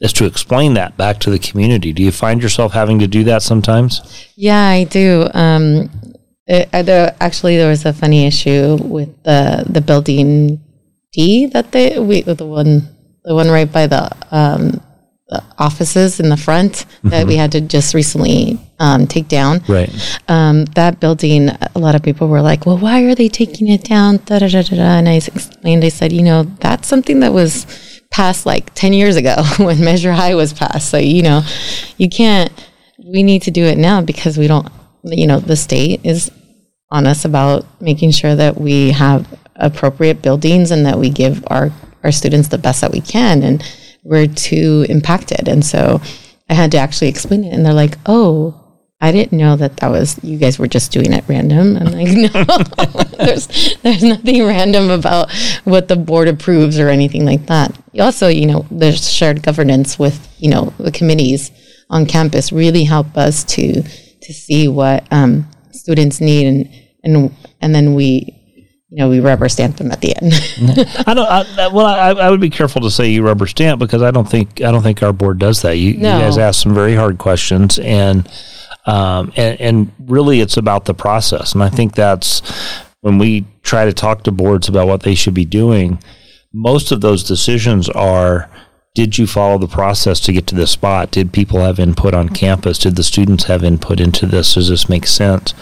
is 0.00 0.12
to 0.14 0.26
explain 0.26 0.74
that 0.74 0.96
back 0.96 1.20
to 1.20 1.30
the 1.30 1.38
community. 1.38 1.92
Do 1.92 2.02
you 2.02 2.12
find 2.12 2.42
yourself 2.42 2.72
having 2.72 2.98
to 2.98 3.06
do 3.06 3.22
that 3.24 3.42
sometimes? 3.42 4.26
Yeah 4.34 4.66
i 4.66 4.82
do. 4.82 5.28
Um, 5.32 5.90
it, 6.48 6.68
actually 7.20 7.56
there 7.56 7.68
was 7.68 7.84
a 7.84 7.92
funny 7.92 8.26
issue 8.26 8.76
with 8.82 9.22
the 9.22 9.64
the 9.68 9.80
building 9.80 10.60
D 11.12 11.46
that 11.46 11.72
they 11.72 11.98
we 11.98 12.20
the 12.22 12.44
one 12.44 12.95
the 13.26 13.34
one 13.34 13.50
right 13.50 13.70
by 13.70 13.86
the, 13.86 14.10
um, 14.30 14.80
the 15.28 15.44
offices 15.58 16.20
in 16.20 16.28
the 16.28 16.36
front 16.36 16.72
mm-hmm. 16.72 17.08
that 17.10 17.26
we 17.26 17.32
mm-hmm. 17.32 17.40
had 17.40 17.52
to 17.52 17.60
just 17.60 17.92
recently 17.92 18.58
um, 18.78 19.06
take 19.06 19.28
down. 19.28 19.60
Right. 19.68 19.90
Um, 20.28 20.64
that 20.76 21.00
building, 21.00 21.48
a 21.48 21.78
lot 21.78 21.94
of 21.94 22.02
people 22.02 22.28
were 22.28 22.40
like, 22.40 22.64
"Well, 22.64 22.78
why 22.78 23.02
are 23.02 23.14
they 23.14 23.28
taking 23.28 23.68
it 23.68 23.82
down?" 23.82 24.18
Da, 24.18 24.38
da, 24.38 24.48
da, 24.48 24.62
da, 24.62 24.76
da. 24.76 24.98
And 24.98 25.08
I 25.08 25.14
explained. 25.14 25.84
I 25.84 25.88
said, 25.88 26.12
"You 26.12 26.22
know, 26.22 26.44
that's 26.60 26.86
something 26.86 27.20
that 27.20 27.32
was 27.32 27.66
passed 28.10 28.46
like 28.46 28.72
ten 28.74 28.92
years 28.92 29.16
ago 29.16 29.34
when 29.58 29.84
Measure 29.84 30.12
I 30.12 30.34
was 30.34 30.52
passed. 30.52 30.90
So 30.90 30.98
you 30.98 31.22
know, 31.22 31.42
you 31.96 32.08
can't. 32.08 32.52
We 33.12 33.22
need 33.22 33.42
to 33.42 33.50
do 33.50 33.64
it 33.64 33.78
now 33.78 34.00
because 34.00 34.38
we 34.38 34.46
don't. 34.46 34.68
You 35.02 35.26
know, 35.26 35.40
the 35.40 35.56
state 35.56 36.00
is 36.04 36.30
on 36.90 37.06
us 37.06 37.24
about 37.24 37.66
making 37.80 38.12
sure 38.12 38.34
that 38.34 38.60
we 38.60 38.92
have 38.92 39.26
appropriate 39.56 40.22
buildings 40.22 40.70
and 40.70 40.86
that 40.86 40.98
we 40.98 41.10
give 41.10 41.44
our, 41.48 41.70
our 42.06 42.12
students 42.12 42.48
the 42.48 42.58
best 42.58 42.80
that 42.80 42.92
we 42.92 43.00
can. 43.00 43.42
And 43.42 43.62
we're 44.02 44.28
too 44.28 44.86
impacted. 44.88 45.48
And 45.48 45.64
so 45.64 46.00
I 46.48 46.54
had 46.54 46.70
to 46.70 46.78
actually 46.78 47.08
explain 47.08 47.44
it. 47.44 47.52
And 47.52 47.66
they're 47.66 47.74
like, 47.74 47.98
oh, 48.06 48.62
I 49.00 49.12
didn't 49.12 49.36
know 49.36 49.56
that 49.56 49.76
that 49.78 49.90
was 49.90 50.18
you 50.24 50.38
guys 50.38 50.58
were 50.58 50.68
just 50.68 50.90
doing 50.90 51.12
it 51.12 51.24
random. 51.28 51.76
I'm 51.76 51.92
like, 51.92 52.08
no, 52.16 53.04
there's 53.18 53.76
there's 53.82 54.02
nothing 54.02 54.42
random 54.46 54.90
about 54.90 55.30
what 55.64 55.88
the 55.88 55.96
board 55.96 56.28
approves 56.28 56.78
or 56.78 56.88
anything 56.88 57.26
like 57.26 57.46
that. 57.46 57.78
Also, 57.98 58.28
you 58.28 58.46
know, 58.46 58.64
there's 58.70 59.10
shared 59.10 59.42
governance 59.42 59.98
with 59.98 60.26
you 60.38 60.48
know 60.48 60.72
the 60.78 60.92
committees 60.92 61.50
on 61.90 62.06
campus 62.06 62.52
really 62.52 62.84
help 62.84 63.18
us 63.18 63.44
to 63.44 63.82
to 63.82 64.32
see 64.32 64.66
what 64.66 65.06
um, 65.12 65.46
students 65.72 66.20
need 66.20 66.46
and 66.46 66.68
and 67.04 67.36
and 67.60 67.74
then 67.74 67.94
we 67.94 68.35
you 68.90 68.98
know, 68.98 69.08
we 69.08 69.18
rubber 69.18 69.48
stamp 69.48 69.76
them 69.76 69.90
at 69.90 70.00
the 70.00 70.14
end. 70.16 70.32
I 71.06 71.14
don't. 71.14 71.26
I, 71.26 71.68
well, 71.68 71.86
I, 71.86 72.10
I, 72.10 72.30
would 72.30 72.40
be 72.40 72.50
careful 72.50 72.80
to 72.82 72.90
say 72.90 73.08
you 73.08 73.24
rubber 73.24 73.46
stamp 73.46 73.80
because 73.80 74.00
I 74.00 74.12
don't 74.12 74.28
think 74.28 74.60
I 74.60 74.70
don't 74.70 74.82
think 74.82 75.02
our 75.02 75.12
board 75.12 75.38
does 75.38 75.62
that. 75.62 75.76
You, 75.76 75.96
no. 75.96 76.16
you 76.16 76.22
guys 76.22 76.38
ask 76.38 76.62
some 76.62 76.72
very 76.72 76.94
hard 76.94 77.18
questions, 77.18 77.80
and 77.80 78.28
um, 78.86 79.32
and 79.36 79.60
and 79.60 79.92
really, 79.98 80.40
it's 80.40 80.56
about 80.56 80.84
the 80.84 80.94
process. 80.94 81.52
And 81.52 81.64
I 81.64 81.68
think 81.68 81.94
that's 81.94 82.42
when 83.00 83.18
we 83.18 83.44
try 83.62 83.86
to 83.86 83.92
talk 83.92 84.22
to 84.24 84.32
boards 84.32 84.68
about 84.68 84.86
what 84.86 85.02
they 85.02 85.16
should 85.16 85.34
be 85.34 85.44
doing. 85.44 85.98
Most 86.52 86.92
of 86.92 87.00
those 87.00 87.24
decisions 87.24 87.88
are. 87.88 88.50
Did 88.94 89.18
you 89.18 89.26
follow 89.26 89.58
the 89.58 89.68
process 89.68 90.20
to 90.20 90.32
get 90.32 90.46
to 90.46 90.54
this 90.54 90.70
spot? 90.70 91.10
Did 91.10 91.30
people 91.30 91.60
have 91.60 91.78
input 91.78 92.14
on 92.14 92.30
campus? 92.30 92.78
Did 92.78 92.96
the 92.96 93.02
students 93.02 93.44
have 93.44 93.62
input 93.62 94.00
into 94.00 94.24
this? 94.24 94.54
Does 94.54 94.70
this 94.70 94.88
make 94.88 95.06
sense? 95.06 95.52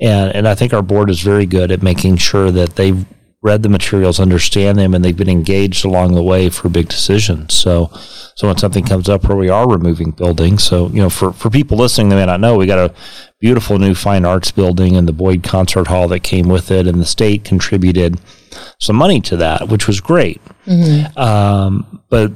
And, 0.00 0.34
and 0.34 0.48
I 0.48 0.54
think 0.54 0.72
our 0.72 0.82
board 0.82 1.10
is 1.10 1.20
very 1.20 1.46
good 1.46 1.70
at 1.70 1.82
making 1.82 2.16
sure 2.16 2.50
that 2.50 2.76
they've 2.76 3.04
read 3.42 3.62
the 3.62 3.68
materials, 3.68 4.20
understand 4.20 4.78
them, 4.78 4.94
and 4.94 5.02
they've 5.02 5.16
been 5.16 5.28
engaged 5.28 5.84
along 5.84 6.14
the 6.14 6.22
way 6.22 6.50
for 6.50 6.68
big 6.68 6.88
decisions. 6.88 7.54
So, 7.54 7.90
so 8.34 8.48
when 8.48 8.58
something 8.58 8.84
comes 8.84 9.08
up 9.08 9.24
where 9.24 9.36
we 9.36 9.48
are 9.48 9.68
removing 9.68 10.10
buildings, 10.10 10.62
so 10.62 10.88
you 10.88 11.00
know, 11.00 11.08
for 11.08 11.32
for 11.32 11.48
people 11.48 11.78
listening, 11.78 12.10
they 12.10 12.16
may 12.16 12.26
not 12.26 12.40
know, 12.40 12.56
we 12.56 12.66
got 12.66 12.90
a 12.90 12.94
beautiful 13.38 13.78
new 13.78 13.94
fine 13.94 14.26
arts 14.26 14.50
building 14.50 14.96
and 14.96 15.08
the 15.08 15.12
Boyd 15.12 15.42
Concert 15.42 15.86
Hall 15.86 16.06
that 16.08 16.20
came 16.20 16.48
with 16.48 16.70
it, 16.70 16.86
and 16.86 17.00
the 17.00 17.06
state 17.06 17.44
contributed 17.44 18.20
some 18.78 18.96
money 18.96 19.20
to 19.22 19.36
that, 19.38 19.68
which 19.68 19.86
was 19.86 20.00
great. 20.00 20.40
Um, 21.16 22.02
but 22.10 22.32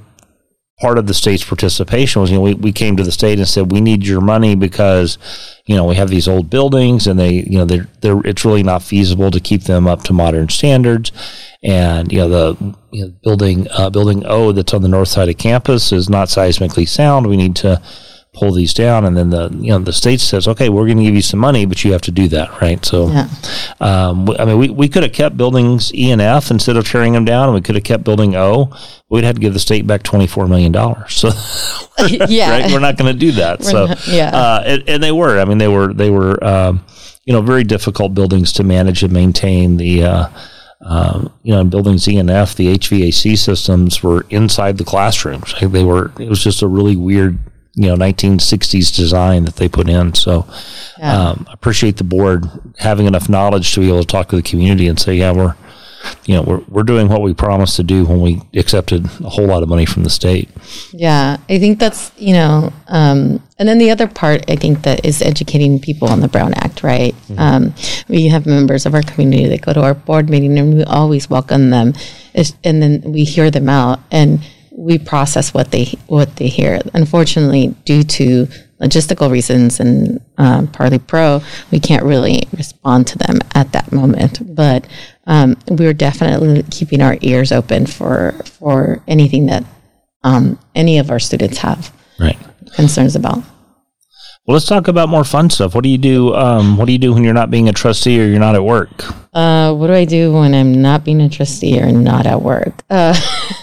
part 0.80 0.98
of 0.98 1.06
the 1.06 1.14
state's 1.14 1.44
participation 1.44 2.20
was, 2.20 2.30
you 2.30 2.37
know, 2.37 2.42
we, 2.42 2.54
we 2.54 2.72
came 2.72 2.96
to 2.96 3.04
the 3.04 3.12
state 3.12 3.38
and 3.38 3.46
said, 3.46 3.70
we 3.70 3.80
need 3.80 4.04
your 4.04 4.20
money 4.20 4.56
because, 4.56 5.18
you 5.66 5.76
know, 5.76 5.84
we 5.84 5.94
have 5.94 6.10
these 6.10 6.26
old 6.26 6.50
buildings 6.50 7.06
and 7.06 7.18
they, 7.18 7.32
you 7.32 7.58
know, 7.58 7.64
they're, 7.64 7.88
they're, 8.00 8.20
it's 8.24 8.44
really 8.44 8.64
not 8.64 8.82
feasible 8.82 9.30
to 9.30 9.38
keep 9.38 9.62
them 9.64 9.87
up 9.87 10.02
to 10.02 10.12
modern 10.12 10.48
standards. 10.48 11.12
And, 11.62 12.12
you 12.12 12.18
know, 12.18 12.28
the 12.28 12.76
you 12.90 13.04
know, 13.04 13.14
building, 13.22 13.68
uh, 13.70 13.90
building 13.90 14.26
O 14.26 14.50
that's 14.52 14.74
on 14.74 14.82
the 14.82 14.88
north 14.88 15.08
side 15.08 15.28
of 15.28 15.38
campus 15.38 15.92
is 15.92 16.10
not 16.10 16.28
seismically 16.28 16.88
sound. 16.88 17.28
We 17.28 17.37
need 17.37 17.54
to 17.56 17.80
pull 18.34 18.52
these 18.52 18.74
down. 18.74 19.04
And 19.04 19.16
then 19.16 19.30
the, 19.30 19.48
you 19.60 19.70
know, 19.70 19.78
the 19.78 19.92
state 19.92 20.20
says, 20.20 20.46
okay, 20.48 20.68
we're 20.68 20.84
going 20.86 20.98
to 20.98 21.04
give 21.04 21.14
you 21.14 21.22
some 21.22 21.40
money, 21.40 21.64
but 21.66 21.84
you 21.84 21.92
have 21.92 22.02
to 22.02 22.10
do 22.10 22.28
that. 22.28 22.60
Right. 22.60 22.84
So, 22.84 23.08
Yeah. 23.08 23.28
um, 23.80 24.28
I 24.38 24.44
mean, 24.44 24.58
we, 24.58 24.68
we 24.70 24.88
could 24.88 25.02
have 25.04 25.12
kept 25.12 25.36
buildings 25.36 25.94
E 25.94 26.10
and 26.10 26.20
F 26.20 26.50
instead 26.50 26.76
of 26.76 26.86
tearing 26.88 27.12
them 27.12 27.24
down, 27.24 27.44
and 27.48 27.54
we 27.54 27.60
could 27.60 27.74
have 27.76 27.84
kept 27.84 28.04
building 28.04 28.34
O. 28.36 28.70
We'd 29.08 29.24
have 29.24 29.36
to 29.36 29.40
give 29.40 29.52
the 29.54 29.60
state 29.60 29.86
back 29.86 30.02
twenty 30.02 30.26
four 30.26 30.46
million 30.48 30.72
dollars. 30.72 31.24
So, 31.96 32.06
yeah. 32.28 32.50
right, 32.50 32.72
we're 32.72 32.80
not 32.80 32.96
going 32.98 33.12
to 33.12 33.18
do 33.18 33.30
that. 33.32 33.62
so, 33.62 33.86
not- 33.86 34.08
yeah. 34.08 34.30
uh, 34.30 34.62
and, 34.66 34.88
and 34.88 35.02
they 35.02 35.12
were. 35.12 35.38
I 35.38 35.44
mean, 35.44 35.58
they 35.58 35.68
were 35.68 35.94
they 35.94 36.10
were 36.10 36.42
um, 36.44 36.84
you 37.24 37.32
know 37.32 37.40
very 37.40 37.62
difficult 37.62 38.14
buildings 38.14 38.52
to 38.54 38.64
manage 38.64 39.02
and 39.04 39.12
maintain. 39.12 39.76
The 39.76 40.02
uh, 40.04 40.28
um, 40.84 41.32
you 41.44 41.52
know 41.54 41.60
in 41.60 41.70
buildings 41.70 42.08
E 42.08 42.16
and 42.16 42.28
F, 42.30 42.56
the 42.56 42.76
HVAC 42.76 43.38
systems 43.38 44.02
were 44.02 44.26
inside 44.30 44.76
the 44.78 44.84
classrooms. 44.84 45.54
They 45.60 45.84
were. 45.84 46.10
It 46.18 46.28
was 46.28 46.42
just 46.42 46.62
a 46.62 46.66
really 46.66 46.96
weird. 46.96 47.38
You 47.76 47.88
know, 47.88 47.96
1960s 47.96 48.94
design 48.94 49.44
that 49.46 49.56
they 49.56 49.68
put 49.68 49.88
in. 49.88 50.14
So, 50.14 50.46
Yeah. 50.98 51.30
um, 51.30 51.46
I 51.48 51.52
appreciate 51.52 51.96
the 51.96 52.04
board 52.04 52.48
having 52.78 53.06
enough 53.06 53.28
knowledge 53.28 53.72
to 53.74 53.80
be 53.80 53.88
able 53.88 54.00
to 54.02 54.06
talk 54.06 54.28
to 54.28 54.37
the 54.37 54.42
community 54.42 54.87
and 54.87 54.98
say, 54.98 55.14
yeah, 55.16 55.32
we're, 55.32 55.54
you 56.26 56.34
know, 56.37 56.42
we're, 56.42 56.60
we're 56.68 56.82
doing 56.84 57.08
what 57.08 57.20
we 57.22 57.34
promised 57.34 57.74
to 57.76 57.82
do 57.82 58.04
when 58.04 58.20
we 58.20 58.40
accepted 58.54 59.06
a 59.24 59.28
whole 59.28 59.46
lot 59.46 59.62
of 59.64 59.68
money 59.68 59.87
from 59.87 60.04
the 60.04 60.10
state. 60.10 60.48
Yeah, 60.92 61.38
I 61.48 61.58
think 61.58 61.78
that's, 61.80 62.12
you 62.16 62.34
know, 62.34 62.72
um, 62.88 63.42
and 63.58 63.68
then 63.68 63.78
the 63.78 63.90
other 63.90 64.06
part 64.06 64.44
I 64.48 64.54
think 64.56 64.82
that 64.82 65.04
is 65.04 65.20
educating 65.22 65.80
people 65.80 66.08
on 66.08 66.20
the 66.20 66.28
Brown 66.28 66.54
Act, 66.54 66.82
right? 66.84 67.14
Um, 67.38 67.74
we 68.06 68.28
have 68.28 68.46
members 68.46 68.84
of 68.87 68.94
our 68.94 69.02
community 69.02 69.48
that 69.48 69.62
go 69.62 69.72
to 69.72 69.82
our 69.82 69.94
board 69.94 70.28
meeting 70.30 70.56
and 70.58 70.74
we 70.74 70.84
always 70.84 71.28
welcome 71.30 71.70
them, 71.70 71.94
and 72.34 72.82
then 72.82 73.02
we 73.04 73.24
hear 73.24 73.50
them 73.50 73.68
out 73.68 73.98
and 74.12 74.40
we 74.76 74.98
process 74.98 75.54
what 75.54 75.70
they 75.70 75.84
what 76.06 76.37
they 76.37 76.48
hear. 76.48 76.80
Unfortunately, 76.94 77.74
due 77.84 78.02
to 78.02 78.46
logistical 78.80 79.30
reasons 79.30 79.78
and 79.80 80.20
um, 80.37 80.66
Parley 80.68 80.98
Pro, 80.98 81.40
we 81.70 81.78
can't 81.80 82.02
really 82.04 82.42
respond 82.56 83.06
to 83.06 83.18
them 83.18 83.38
at 83.54 83.72
that 83.72 83.92
moment. 83.92 84.54
But 84.54 84.87
um, 85.26 85.56
we're 85.68 85.94
definitely 85.94 86.64
keeping 86.70 87.00
our 87.00 87.16
ears 87.20 87.52
open 87.52 87.87
for 87.87 88.32
for 88.44 89.02
anything 89.06 89.46
that 89.46 89.64
um, 90.24 90.58
any 90.74 90.98
of 90.98 91.10
our 91.10 91.20
students 91.20 91.58
have 91.58 91.92
Right. 92.18 92.38
concerns 92.74 93.14
about. 93.16 93.42
Well, 94.46 94.54
let's 94.56 94.66
talk 94.66 94.88
about 94.88 95.08
more 95.08 95.24
fun 95.24 95.48
stuff. 95.48 95.74
What 95.74 95.84
do 95.84 95.88
you 95.88 95.96
do? 95.96 96.34
Um, 96.34 96.76
what 96.76 96.84
do 96.84 96.92
you 96.92 96.98
do 96.98 97.14
when 97.14 97.24
you're 97.24 97.32
not 97.32 97.50
being 97.50 97.68
a 97.70 97.72
trustee 97.72 98.20
or 98.20 98.26
you're 98.26 98.38
not 98.38 98.54
at 98.54 98.62
work? 98.62 98.90
Uh, 99.32 99.72
what 99.72 99.87
do 99.87 99.94
I 99.94 100.04
do 100.04 100.32
when 100.34 100.54
I'm 100.54 100.82
not 100.82 101.02
being 101.02 101.22
a 101.22 101.30
trustee 101.30 101.80
or 101.80 101.90
not 101.90 102.26
at 102.26 102.42
work? 102.42 102.74
Uh, 102.90 103.14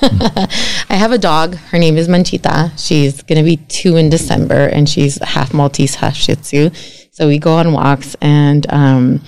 I 0.92 0.96
have 0.96 1.14
a 1.14 1.18
dog. 1.18 1.56
Her 1.56 1.80
name 1.80 1.96
is 1.96 2.10
Manchita. 2.10 2.74
She's 2.76 3.24
going 3.24 3.38
to 3.38 3.46
be 3.46 3.56
two 3.56 3.96
in 3.96 4.10
December, 4.10 4.66
and 4.66 4.90
she's 4.90 5.18
half 5.24 5.54
Maltese, 5.54 5.96
half 5.96 6.18
Shih 6.18 6.36
Tzu. 6.36 6.70
So 7.14 7.30
we 7.30 7.40
go 7.40 7.54
on 7.54 7.72
walks, 7.72 8.18
and 8.20 8.70
um, 8.70 9.22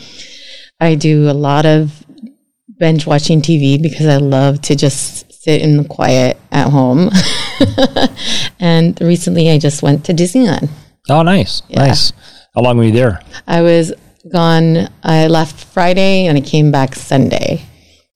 I 0.81 0.95
do 0.95 1.29
a 1.29 1.31
lot 1.31 1.65
of 1.65 2.05
binge 2.79 3.07
watching 3.07 3.41
TV 3.41 3.81
because 3.81 4.07
I 4.07 4.17
love 4.17 4.61
to 4.63 4.75
just 4.75 5.31
sit 5.41 5.61
in 5.61 5.77
the 5.77 5.85
quiet 5.85 6.37
at 6.51 6.69
home. 6.69 7.09
and 8.59 8.99
recently, 8.99 9.49
I 9.49 9.57
just 9.57 9.81
went 9.81 10.03
to 10.07 10.13
Disneyland. 10.13 10.69
Oh, 11.09 11.21
nice, 11.21 11.63
nice. 11.69 12.11
How 12.55 12.61
long 12.61 12.75
were 12.75 12.83
you 12.83 12.91
there? 12.91 13.21
I 13.47 13.61
was 13.61 13.93
gone. 14.29 14.89
I 15.01 15.27
left 15.27 15.63
Friday 15.63 16.25
and 16.25 16.37
I 16.37 16.41
came 16.41 16.71
back 16.71 16.93
Sunday. 16.93 17.63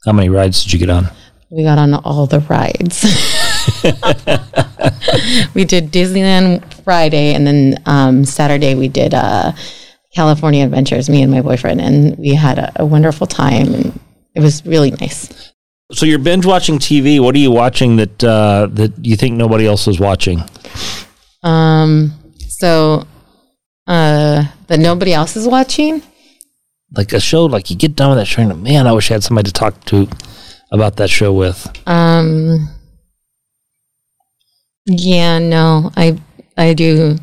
How 0.06 0.12
many 0.12 0.28
rides 0.28 0.66
did 0.66 0.74
you 0.74 0.80
get 0.80 0.90
on? 0.90 1.08
We 1.50 1.64
got 1.64 1.78
on 1.78 1.94
all 1.94 2.26
the 2.26 2.42
rides. 2.42 3.06
we 5.54 5.66
did 5.66 5.92
Disneyland 5.92 6.74
Friday, 6.84 7.34
and 7.34 7.46
then 7.46 7.82
um, 7.86 8.26
Saturday 8.26 8.76
we 8.76 8.88
did 8.88 9.14
uh, 9.14 9.52
California 10.14 10.64
Adventures. 10.64 11.10
Me 11.10 11.22
and 11.22 11.32
my 11.32 11.42
boyfriend, 11.42 11.82
and 11.82 12.18
we 12.18 12.34
had 12.34 12.58
a, 12.58 12.72
a 12.78 12.86
wonderful 12.86 13.28
time, 13.28 13.74
and 13.74 14.00
it 14.36 14.42
was 14.42 14.66
really 14.66 14.92
nice. 14.92 15.54
So 15.92 16.06
you're 16.06 16.20
binge 16.20 16.46
watching 16.46 16.80
TV. 16.80 17.20
What 17.20 17.34
are 17.36 17.40
you 17.40 17.52
watching 17.52 17.96
that 17.98 18.24
uh, 18.24 18.68
that 18.72 18.94
you 19.02 19.16
think 19.16 19.36
nobody 19.36 19.66
else 19.66 19.88
is 19.88 20.00
watching? 20.00 20.44
Um, 21.44 22.14
so 22.48 23.06
uh, 23.88 24.46
that 24.68 24.80
nobody 24.80 25.14
else 25.14 25.36
is 25.36 25.48
watching. 25.48 26.02
Like 26.92 27.12
a 27.14 27.20
show, 27.20 27.46
like 27.46 27.70
you 27.70 27.76
get 27.76 27.96
done 27.96 28.10
with 28.10 28.20
that 28.20 28.26
show, 28.26 28.42
and 28.42 28.64
man, 28.64 28.88
I 28.88 28.94
wish 28.94 29.12
I 29.12 29.16
had 29.16 29.24
somebody 29.24 29.48
to 29.48 29.54
talk 29.54 29.84
to 29.86 30.08
about 30.72 30.98
that 30.98 31.10
show 31.10 31.34
with. 31.34 31.68
Um, 31.86 32.70
yeah, 34.88 35.40
no, 35.40 35.92
I 35.96 36.18
I 36.58 36.74
do 36.74 37.18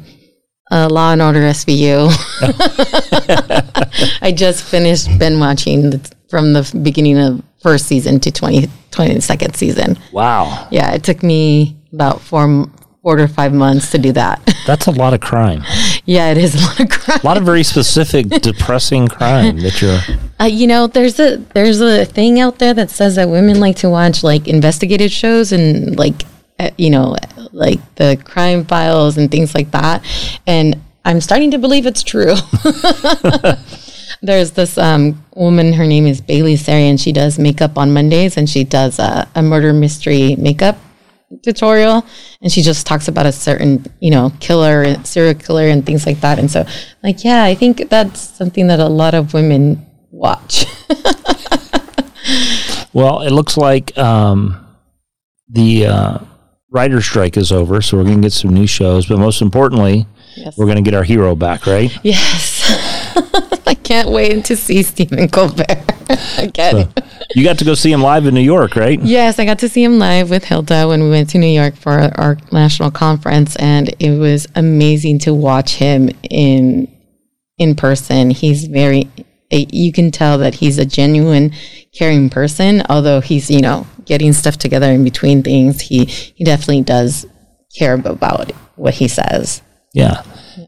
uh, 0.70 0.88
Law 0.90 1.12
and 1.12 1.22
Order 1.22 1.40
SVU. 1.40 2.10
I 4.22 4.32
just 4.32 4.64
finished 4.64 5.18
been 5.18 5.38
watching 5.40 5.90
the, 5.90 6.12
from 6.28 6.52
the 6.52 6.78
beginning 6.82 7.18
of 7.18 7.42
first 7.62 7.86
season 7.86 8.20
to 8.20 8.30
20, 8.30 8.66
22nd 8.90 9.56
season. 9.56 9.98
Wow, 10.12 10.68
Yeah, 10.70 10.92
it 10.92 11.02
took 11.02 11.22
me 11.22 11.76
about 11.92 12.20
four 12.20 12.66
four 13.02 13.16
to 13.16 13.28
five 13.28 13.52
months 13.52 13.90
to 13.90 13.98
do 13.98 14.12
that. 14.12 14.40
that's 14.66 14.86
a 14.86 14.90
lot 14.90 15.12
of 15.12 15.20
crime. 15.20 15.62
yeah, 16.06 16.30
it 16.30 16.38
is 16.38 16.54
a 16.54 16.66
lot 16.66 16.80
of 16.80 16.88
crime. 16.88 17.20
A 17.22 17.26
lot 17.26 17.36
of 17.36 17.44
very 17.44 17.62
specific, 17.62 18.28
depressing 18.42 19.08
crime 19.08 19.58
that 19.60 19.80
you're. 19.82 20.00
Uh, 20.40 20.44
you 20.44 20.66
know, 20.66 20.86
there's 20.86 21.18
a 21.20 21.36
there's 21.54 21.80
a 21.80 22.04
thing 22.04 22.40
out 22.40 22.58
there 22.58 22.74
that 22.74 22.90
says 22.90 23.16
that 23.16 23.28
women 23.28 23.60
like 23.60 23.76
to 23.76 23.90
watch 23.90 24.22
like 24.22 24.48
investigative 24.48 25.10
shows 25.12 25.52
and 25.52 25.98
like 25.98 26.24
uh, 26.58 26.70
you 26.78 26.88
know 26.90 27.14
like 27.54 27.80
the 27.94 28.20
crime 28.24 28.64
files 28.64 29.16
and 29.16 29.30
things 29.30 29.54
like 29.54 29.70
that, 29.70 30.04
and 30.46 30.80
I'm 31.04 31.20
starting 31.20 31.50
to 31.52 31.58
believe 31.58 31.86
it's 31.86 32.02
true. 32.02 32.34
there's 34.22 34.52
this 34.52 34.78
um, 34.78 35.24
woman, 35.34 35.72
her 35.74 35.86
name 35.86 36.06
is 36.06 36.20
Bailey 36.20 36.54
Sarian. 36.54 36.98
She 36.98 37.12
does 37.12 37.38
makeup 37.38 37.78
on 37.78 37.92
Mondays, 37.92 38.36
and 38.36 38.48
she 38.48 38.64
does 38.64 38.98
a, 38.98 39.28
a 39.34 39.42
murder 39.42 39.72
mystery 39.72 40.36
makeup 40.36 40.78
tutorial 41.42 42.06
and 42.42 42.52
she 42.52 42.62
just 42.62 42.86
talks 42.86 43.08
about 43.08 43.26
a 43.26 43.32
certain 43.32 43.84
you 43.98 44.08
know 44.08 44.30
killer 44.38 44.94
serial 45.02 45.34
killer 45.34 45.66
and 45.66 45.84
things 45.84 46.06
like 46.06 46.20
that 46.20 46.38
and 46.38 46.48
so 46.48 46.64
like 47.02 47.24
yeah 47.24 47.42
i 47.42 47.56
think 47.56 47.88
that's 47.90 48.20
something 48.20 48.68
that 48.68 48.78
a 48.78 48.86
lot 48.86 49.14
of 49.14 49.34
women 49.34 49.84
watch 50.12 50.64
Well, 52.94 53.22
it 53.22 53.32
looks 53.32 53.56
like 53.56 53.98
um, 53.98 54.64
the 55.48 55.86
uh, 55.86 56.18
writer 56.74 57.00
strike 57.00 57.36
is 57.36 57.52
over, 57.52 57.80
so 57.80 57.96
we're 57.96 58.04
going 58.04 58.16
to 58.16 58.22
get 58.22 58.32
some 58.32 58.52
new 58.52 58.66
shows. 58.66 59.06
But 59.06 59.18
most 59.18 59.40
importantly, 59.40 60.06
Yes. 60.36 60.58
we're 60.58 60.66
going 60.66 60.76
to 60.76 60.82
get 60.82 60.94
our 60.94 61.04
hero 61.04 61.36
back, 61.36 61.64
right? 61.64 61.96
yes 62.02 62.60
i 63.68 63.74
can't 63.74 64.10
wait 64.10 64.44
to 64.44 64.56
see 64.56 64.82
stephen 64.82 65.28
colbert 65.28 65.84
again 66.38 66.92
You 67.34 67.44
got 67.44 67.58
to 67.58 67.64
go 67.64 67.74
see 67.74 67.92
him 67.92 68.02
live 68.02 68.26
in 68.26 68.34
New 68.34 68.40
York, 68.42 68.74
right? 68.76 69.00
Yes, 69.00 69.38
I 69.38 69.44
got 69.44 69.58
to 69.60 69.68
see 69.68 69.82
him 69.82 69.98
live 69.98 70.30
with 70.30 70.44
Hilda 70.44 70.86
when 70.88 71.02
we 71.04 71.08
went 71.10 71.30
to 71.30 71.38
New 71.38 71.46
York 71.60 71.74
for 71.76 71.92
our, 71.92 72.12
our 72.20 72.36
national 72.52 72.90
conference, 72.90 73.56
and 73.56 73.88
it 73.98 74.18
was 74.18 74.46
amazing 74.54 75.18
to 75.20 75.32
watch 75.32 75.76
him 75.76 76.10
in 76.30 76.86
in 77.58 77.74
person. 77.76 78.30
He's 78.30 78.66
very, 78.66 79.08
you 79.50 79.92
can 79.92 80.10
tell 80.10 80.38
that 80.38 80.54
he's 80.56 80.78
a 80.78 80.84
genuine, 80.84 81.52
caring 81.92 82.28
person. 82.30 82.82
Although 82.88 83.20
he's 83.20 83.50
you 83.50 83.60
know 83.60 83.86
getting 84.04 84.32
stuff 84.32 84.56
together 84.56 84.90
in 84.90 85.04
between 85.04 85.42
things, 85.42 85.80
he 85.80 86.04
he 86.06 86.44
definitely 86.44 86.82
does 86.82 87.26
care 87.76 87.94
about 87.94 88.50
what 88.76 88.94
he 88.94 89.08
says. 89.08 89.62
Yeah. 89.92 90.22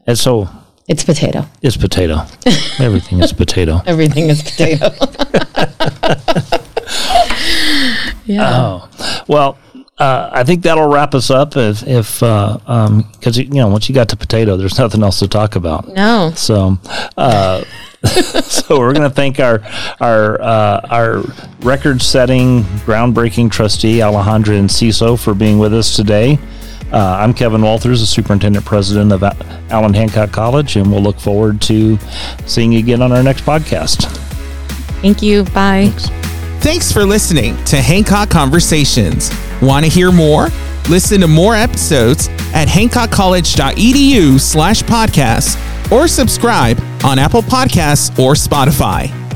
And 0.05 0.17
so 0.17 0.47
It's 0.87 1.03
potato. 1.03 1.45
it's 1.61 1.77
potato. 1.77 2.21
Everything 2.79 3.21
is 3.21 3.33
potato. 3.33 3.81
Everything 3.85 4.29
is 4.29 4.41
potato. 4.41 4.89
yeah. 8.25 8.49
Oh, 8.55 8.89
well, 9.27 9.57
uh, 9.97 10.29
I 10.31 10.43
think 10.43 10.63
that'll 10.63 10.87
wrap 10.87 11.15
us 11.15 11.29
up. 11.29 11.57
If 11.57 11.83
if 11.87 12.19
because 12.19 12.61
uh, 12.67 12.71
um, 12.71 13.05
you 13.33 13.45
know 13.49 13.67
once 13.67 13.89
you 13.89 13.95
got 13.95 14.09
to 14.09 14.17
potato, 14.17 14.57
there's 14.57 14.77
nothing 14.79 15.03
else 15.03 15.19
to 15.19 15.27
talk 15.27 15.55
about. 15.55 15.87
No. 15.89 16.31
So. 16.35 16.77
Uh, 17.17 17.63
so 18.43 18.79
we're 18.79 18.93
going 18.93 19.09
to 19.09 19.13
thank 19.13 19.39
our 19.39 19.59
our 19.99 20.39
uh, 20.39 20.87
our 20.91 21.23
record-setting, 21.61 22.61
groundbreaking 22.85 23.51
trustee 23.51 23.97
Alejandra 23.97 24.59
Enciso 24.59 25.19
for 25.19 25.33
being 25.33 25.57
with 25.57 25.73
us 25.73 25.95
today. 25.95 26.37
Uh, 26.91 27.17
I'm 27.19 27.33
Kevin 27.33 27.63
Walters, 27.63 27.99
the 27.99 28.05
superintendent 28.05 28.63
president 28.65 29.11
of 29.11 29.23
Allen 29.71 29.93
Hancock 29.93 30.31
College, 30.31 30.77
and 30.77 30.89
we'll 30.89 31.01
look 31.01 31.19
forward 31.19 31.59
to 31.63 31.97
seeing 32.45 32.71
you 32.71 32.79
again 32.79 33.01
on 33.01 33.11
our 33.11 33.23
next 33.23 33.43
podcast. 33.43 34.05
Thank 35.01 35.21
you. 35.21 35.43
Bye. 35.45 35.89
Thanks, 35.89 36.09
Thanks 36.67 36.91
for 36.91 37.05
listening 37.05 37.55
to 37.63 37.77
Hancock 37.77 38.29
Conversations. 38.29 39.31
Want 39.61 39.85
to 39.85 39.89
hear 39.89 40.11
more? 40.11 40.49
Listen 40.89 41.21
to 41.21 41.27
more 41.27 41.55
episodes 41.55 42.27
at 42.53 42.67
hancockcollege.edu 42.67 44.37
slash 44.37 44.83
podcast 44.83 45.91
or 45.93 46.09
subscribe 46.09 46.77
on 47.05 47.19
Apple 47.19 47.41
Podcasts 47.41 48.19
or 48.19 48.33
Spotify. 48.33 49.26